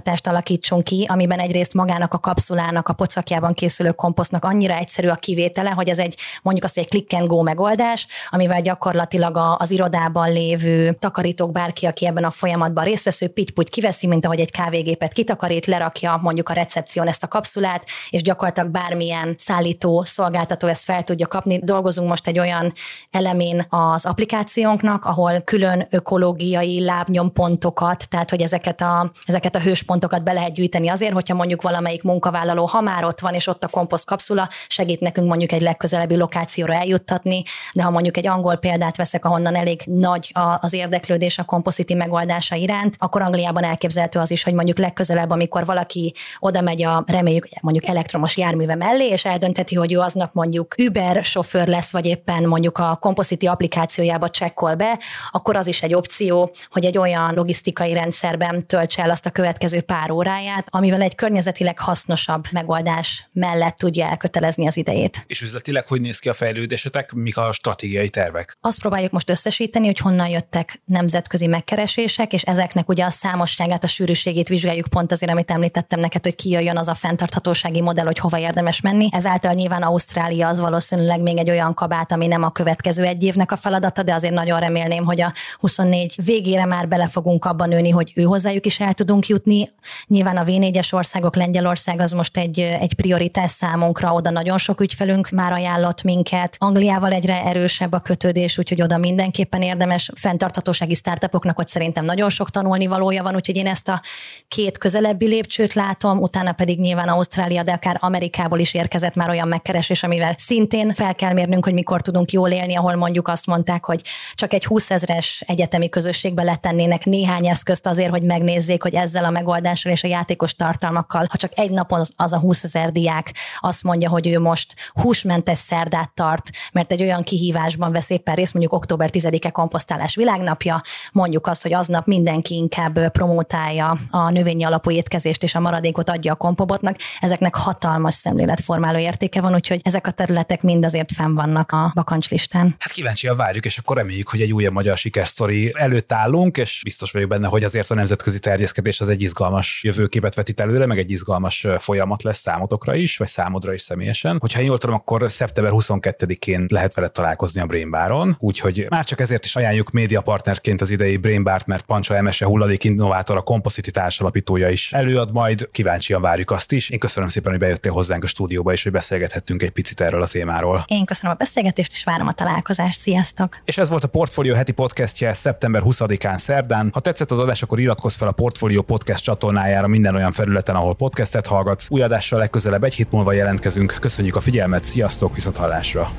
szolgáltatást 0.05 0.27
alakítsunk 0.27 0.85
ki, 0.85 1.07
amiben 1.09 1.39
egyrészt 1.39 1.75
magának 1.75 2.15
a 2.15 2.19
kapszulának, 2.19 2.89
a 2.89 2.93
pocakjában 2.93 3.55
készülő 3.55 3.91
komposztnak 3.93 4.45
annyira 4.45 4.75
egyszerű 4.75 5.09
a 5.09 5.15
kivétele, 5.15 5.71
hogy 5.71 5.89
ez 5.89 5.99
egy 5.99 6.17
mondjuk 6.43 6.65
azt, 6.65 6.75
hogy 6.75 6.83
egy 6.83 6.89
click 6.91 7.13
and 7.13 7.29
go 7.29 7.43
megoldás, 7.43 8.07
amivel 8.31 8.63
gyakorlatilag 8.63 9.57
az 9.59 9.71
irodában 9.71 10.33
lévő 10.33 10.93
takarítók, 10.93 11.53
bárki, 11.53 11.87
aki 11.87 12.07
ebben 12.07 12.25
a 12.25 12.31
folyamatban 12.31 12.85
részt 12.85 13.05
vesz, 13.05 13.33
pitty 13.35 13.71
kiveszi, 13.71 14.07
mint 14.07 14.25
ahogy 14.25 14.41
egy 14.41 14.51
kávégépet 14.51 15.13
kitakarít, 15.13 15.67
lerakja 15.67 16.19
mondjuk 16.23 16.49
a 16.49 16.53
recepción 16.53 17.09
ezt 17.09 17.23
a 17.23 17.29
kapszulát, 17.29 17.85
és 18.11 18.23
gyakorlatilag 18.23 18.71
bármilyen 18.71 19.35
szállító, 19.37 20.05
szolgáltató 20.05 20.69
ezt 20.69 20.85
fel 20.85 21.03
tudja 21.03 21.27
kapni. 21.27 21.59
Dolgozunk 21.59 22.09
most 22.09 22.27
egy 22.27 22.39
olyan 22.39 22.73
elemén 23.11 23.67
az 23.69 24.07
applikációnknak, 24.07 25.05
ahol 25.05 25.41
külön 25.41 25.87
ökológiai 25.91 26.85
lábnyompontokat, 26.85 28.09
tehát 28.09 28.31
hogy 28.31 28.41
ezeket 28.41 28.81
a, 28.81 29.13
ezeket 29.27 29.55
a 29.55 29.59
pontokat 29.95 30.25
be 30.25 30.33
lehet 30.33 30.53
gyűjteni 30.53 30.89
azért, 30.89 31.13
hogyha 31.13 31.35
mondjuk 31.35 31.63
valamelyik 31.63 32.03
munkavállaló, 32.03 32.65
ha 32.65 32.81
már 32.81 33.05
ott 33.05 33.21
van, 33.21 33.35
és 33.35 33.47
ott 33.47 33.65
a 33.65 33.69
komposzt 33.69 34.07
kapszula, 34.07 34.49
segít 34.69 35.01
nekünk 35.01 35.29
mondjuk 35.29 35.53
egy 35.53 35.61
legközelebbi 35.61 36.17
lokációra 36.17 36.75
eljuttatni, 36.75 37.43
de 37.73 37.83
ha 37.83 37.91
mondjuk 37.91 38.17
egy 38.17 38.27
angol 38.27 38.57
példát 38.57 38.97
veszek, 38.97 39.25
ahonnan 39.25 39.55
elég 39.57 39.83
nagy 39.85 40.33
az 40.61 40.73
érdeklődés 40.73 41.39
a 41.39 41.45
komposziti 41.45 41.95
megoldása 41.95 42.55
iránt, 42.55 42.95
akkor 42.99 43.23
Angliában 43.23 43.65
elképzelhető 43.65 44.19
az 44.19 44.31
is, 44.31 44.43
hogy 44.43 44.53
mondjuk 44.55 44.79
legközelebb, 44.79 45.31
amikor 45.31 45.65
valaki 45.67 46.15
oda 46.39 46.61
megy 46.61 46.83
a 46.83 47.05
reméljük 47.07 47.49
mondjuk 47.61 47.87
elektromos 47.87 48.37
járműve 48.37 48.75
mellé, 48.75 49.09
és 49.09 49.25
eldönteti, 49.25 49.75
hogy 49.75 49.93
ő 49.93 49.99
aznap 49.99 50.33
mondjuk 50.33 50.75
Uber 50.79 51.25
sofőr 51.25 51.67
lesz, 51.69 51.93
vagy 51.93 52.07
éppen 52.07 52.45
mondjuk 52.49 52.79
a 52.79 52.97
komposziti 53.01 53.47
applikációjába 53.47 54.31
csekkol 54.31 54.75
be, 54.75 54.99
akkor 55.31 55.57
az 55.57 55.67
is 55.67 55.83
egy 55.83 55.95
opció, 55.95 56.51
hogy 56.71 56.85
egy 56.85 56.99
olyan 56.99 57.35
logisztikai 57.35 57.93
rendszerben 57.93 58.67
töltse 58.67 59.03
el 59.03 59.11
azt 59.11 59.27
a 59.27 59.31
következő 59.31 59.81
pár 59.85 60.11
óráját, 60.11 60.67
amivel 60.71 61.01
egy 61.01 61.15
környezetileg 61.15 61.79
hasznosabb 61.79 62.45
megoldás 62.53 63.29
mellett 63.33 63.77
tudja 63.77 64.07
elkötelezni 64.07 64.67
az 64.67 64.77
idejét. 64.77 65.25
És 65.27 65.43
üzletileg 65.43 65.87
hogy 65.87 66.01
néz 66.01 66.19
ki 66.19 66.29
a 66.29 66.33
fejlődésetek, 66.35 67.13
mik 67.13 67.37
a 67.37 67.53
stratégiai 67.53 68.09
tervek? 68.09 68.57
Azt 68.61 68.81
próbáljuk 68.81 69.11
most 69.11 69.31
összesíteni, 69.31 69.87
hogy 69.87 69.99
honnan 69.99 70.29
jöttek 70.29 70.83
nemzetközi 70.85 71.47
megkeresések, 71.47 72.33
és 72.33 72.43
ezeknek 72.43 72.89
ugye 72.89 73.05
a 73.05 73.11
számosságát, 73.11 73.85
a 73.85 73.87
sűrűségét 73.87 74.49
vizsgáljuk 74.49 74.87
pont 74.87 75.13
azért, 75.13 75.33
amit 75.33 75.51
említettem 75.51 76.01
neked, 76.01 76.23
hogy 76.23 76.35
kijöjjön 76.35 76.77
az 76.77 76.89
a 76.89 76.95
fenntarthatósági 76.95 77.81
modell, 77.81 78.05
hogy 78.05 78.19
hova 78.19 78.39
érdemes 78.39 78.81
menni. 78.81 79.09
Ezáltal 79.13 79.53
nyilván 79.53 79.83
Ausztrália 79.83 80.49
az 80.49 80.61
valószínűleg 80.61 81.21
még 81.21 81.39
egy 81.39 81.51
olyan 81.51 81.75
kabát, 81.75 82.13
ami 82.13 82.27
nem 82.27 82.43
a 82.43 82.51
következő 82.51 83.05
egy 83.05 83.23
évnek 83.23 83.53
a 83.53 83.57
feladata, 83.57 84.03
de 84.03 84.15
azért 84.15 84.35
nagyon 84.35 84.61
remélném, 84.61 85.05
hogy 85.05 85.21
a 85.21 85.33
24 85.59 86.17
végére 86.25 86.65
már 86.65 86.89
bele 86.89 87.09
fogunk 87.09 87.45
abban 87.45 87.69
nőni, 87.69 87.91
hogy 87.91 88.13
ő 88.15 88.23
hozzájuk 88.23 88.67
is 88.67 88.81
el 88.81 88.95
tudunk 88.95 89.27
jutni. 89.27 89.71
Nyilván 90.07 90.37
a 90.37 90.45
V4-es 90.45 90.95
országok, 90.95 91.37
Lengyelország 91.37 92.01
az 92.01 92.11
most 92.11 92.37
egy, 92.37 92.61
egy 92.61 92.95
prioritás 92.95 93.51
számunkra, 93.51 94.13
oda 94.13 94.31
nagyon 94.31 94.59
sok 94.59 94.81
ügyfelünk 94.81 95.29
már 95.29 95.53
ajánlott 95.53 96.03
minket. 96.03 96.57
Angliával 96.59 97.13
egyre 97.13 97.45
erősebb 97.45 97.93
a 97.93 98.01
kötődés, 98.01 98.59
úgyhogy 98.59 98.83
oda 98.83 98.99
mindenképpen 98.99 99.63
érdemes. 99.63 100.11
Fenntarthatósági 100.15 100.95
startupoknak 100.95 101.59
ott 101.59 101.69
szerintem 101.69 102.05
nagyon 102.05 102.31
sok 102.31 102.51
tanulni 102.51 102.87
valója 102.87 103.23
van, 103.23 103.35
úgyhogy 103.35 103.57
én 103.57 103.67
ezt 103.67 103.89
a 103.89 104.03
két 104.49 104.79
közelebbi 104.79 105.27
lépcsőt 105.27 105.75
látom, 105.75 106.19
utána 106.19 106.53
pedig 106.53 106.79
nyilván 106.79 107.09
Ausztrália, 107.09 107.63
de 107.63 107.73
akár 107.73 107.97
Amerikából 108.01 108.59
is 108.59 108.75
érkezett 108.75 109.15
már 109.15 109.29
olyan 109.29 109.49
megkeresés, 109.49 110.03
amivel 110.03 110.35
szintén 110.39 110.95
fel 110.95 111.15
kell 111.15 111.33
mérnünk, 111.33 111.65
hogy 111.65 111.75
mikor 111.75 112.01
tudunk 112.01 112.33
jól 112.33 112.51
élni, 112.51 112.77
ahol 112.77 112.95
mondjuk 112.95 113.29
azt 113.29 113.47
mondták, 113.47 113.85
hogy 113.85 114.03
csak 114.35 114.53
egy 114.53 114.65
20 114.65 114.91
ezres 114.91 115.43
egyetemi 115.47 115.89
közösségbe 115.89 116.43
letennének 116.43 117.05
néhány 117.05 117.47
eszközt 117.47 117.87
azért, 117.87 118.11
hogy 118.11 118.23
megnézzék, 118.23 118.83
hogy 118.83 118.95
ezzel 118.95 119.25
a 119.25 119.31
megoldással 119.31 119.64
és 119.85 120.05
a 120.05 120.09
játékos 120.09 120.55
tartalmakkal, 120.55 121.27
ha 121.31 121.37
csak 121.37 121.53
egy 121.55 121.71
napon 121.71 122.03
az 122.17 122.33
a 122.33 122.39
20 122.39 122.65
ezer 122.65 122.93
diák 122.93 123.35
azt 123.61 123.83
mondja, 123.83 124.09
hogy 124.09 124.27
ő 124.27 124.41
most 124.41 124.75
húsmentes 124.93 125.59
szerdát 125.59 126.15
tart, 126.15 126.51
mert 126.73 126.93
egy 126.93 127.03
olyan 127.03 127.23
kihívásban 127.23 127.93
vesz 127.93 128.11
éppen 128.11 128.35
részt, 128.35 128.53
mondjuk 128.53 128.75
október 128.75 129.11
10-e 129.13 129.51
komposztálás 129.51 130.15
világnapja, 130.15 130.83
mondjuk 131.13 131.47
azt, 131.47 131.63
hogy 131.63 131.73
aznap 131.73 132.07
mindenki 132.07 132.55
inkább 132.55 133.11
promotálja 133.11 133.99
a 134.11 134.31
növényi 134.31 134.65
alapú 134.65 134.91
étkezést 134.91 135.43
és 135.43 135.55
a 135.55 135.61
maradékot 135.61 136.11
adja 136.11 136.33
a 136.33 136.37
kompobotnak, 136.37 136.97
ezeknek 137.21 137.55
hatalmas 137.55 138.15
szemléletformáló 138.15 138.99
értéke 138.99 139.41
van, 139.41 139.55
úgyhogy 139.55 139.81
ezek 139.83 140.07
a 140.07 140.11
területek 140.11 140.63
mind 140.63 140.85
azért 140.85 141.13
fenn 141.13 141.35
vannak 141.35 141.73
a 141.73 141.93
bakancslistán. 141.95 142.75
Hát 142.79 142.93
kíváncsian 142.93 143.37
várjuk, 143.37 143.65
és 143.65 143.79
akkor 143.79 143.97
reméljük, 143.97 144.29
hogy 144.29 144.41
egy 144.41 144.53
újabb 144.53 144.73
magyar 144.73 144.97
sikersztori 144.97 145.73
előtt 145.77 146.13
állunk, 146.13 146.57
és 146.57 146.81
biztos 146.85 147.13
vagyok 147.13 147.29
benne, 147.29 147.49
hogy 147.49 147.65
azért 147.65 147.91
a 147.91 147.95
nemzetközi 147.95 148.39
terjeszkedés 148.39 149.01
az 149.01 149.09
egy 149.09 149.23
izgalmas 149.23 149.54
jövőképet 149.83 150.35
vetít 150.35 150.61
előre, 150.61 150.87
meg 150.87 150.99
egy 150.99 151.11
izgalmas 151.11 151.67
folyamat 151.79 152.23
lesz 152.23 152.39
számotokra 152.39 152.95
is, 152.95 153.17
vagy 153.17 153.29
számodra 153.29 153.73
is 153.73 153.83
személyesen. 153.83 154.37
Hogyha 154.41 154.61
én 154.61 154.67
jól 154.67 154.79
tudom, 154.79 154.95
akkor 154.95 155.31
szeptember 155.31 155.73
22-én 155.75 156.67
lehet 156.69 156.95
veled 156.95 157.13
találkozni 157.13 157.61
a 157.61 157.67
Brainbaron, 157.67 158.37
úgyhogy 158.39 158.87
már 158.89 159.05
csak 159.05 159.21
ezért 159.21 159.45
is 159.45 159.57
ajánljuk 159.57 159.91
média 159.91 160.21
partnerként 160.21 160.81
az 160.81 160.91
idei 160.91 161.17
Brainbart, 161.17 161.67
mert 161.67 161.85
Pancsa 161.85 162.17
Emese 162.17 162.45
hulladék 162.45 162.85
innovátor, 162.85 163.37
a 163.37 163.43
Composite 163.43 163.91
társalapítója 163.91 164.69
is 164.69 164.93
előad 164.93 165.33
majd, 165.33 165.69
kíváncsian 165.73 166.21
várjuk 166.21 166.51
azt 166.51 166.73
is. 166.73 166.91
Én 166.91 166.99
köszönöm 166.99 167.29
szépen, 167.29 167.51
hogy 167.51 167.61
bejöttél 167.61 167.93
hozzánk 167.93 168.25
a 168.25 168.27
stúdióba, 168.27 168.73
és 168.73 168.83
hogy 168.83 168.93
beszélgethettünk 168.93 169.63
egy 169.63 169.71
picit 169.71 170.01
erről 170.01 170.23
a 170.23 170.27
témáról. 170.27 170.85
Én 170.87 171.05
köszönöm 171.05 171.33
a 171.33 171.39
beszélgetést, 171.39 171.93
és 171.93 172.05
várom 172.05 172.27
a 172.27 172.33
találkozást. 172.33 173.01
Sziasztok! 173.01 173.59
És 173.65 173.79
ez 173.79 173.89
volt 173.89 174.05
a 174.05 174.09
Portfolio 174.09 174.55
heti 174.55 174.73
podcastje 174.73 175.33
szeptember 175.33 175.83
20-án 175.85 176.39
szerdán. 176.39 176.91
Ha 176.93 177.01
tetszett 177.01 177.31
az 177.31 177.39
adás, 177.39 177.63
akkor 177.63 177.81
iratkozz 177.81 178.17
fel 178.17 178.29
a 178.29 178.33
Portfolio 178.33 178.83
podcast 178.83 179.29
csatornájára 179.35 179.87
minden 179.87 180.15
olyan 180.15 180.33
felületen, 180.33 180.75
ahol 180.75 180.95
podcastet 180.95 181.47
hallgatsz. 181.47 181.91
Új 181.91 182.03
adással 182.03 182.39
legközelebb 182.39 182.85
egy 182.85 182.95
hét 182.95 183.11
múlva 183.11 183.33
jelentkezünk. 183.33 183.95
Köszönjük 184.01 184.37
a 184.37 184.41
figyelmet, 184.41 184.85
sziasztok, 184.85 185.35
viszont 185.35 185.57
hallásra! 185.57 186.11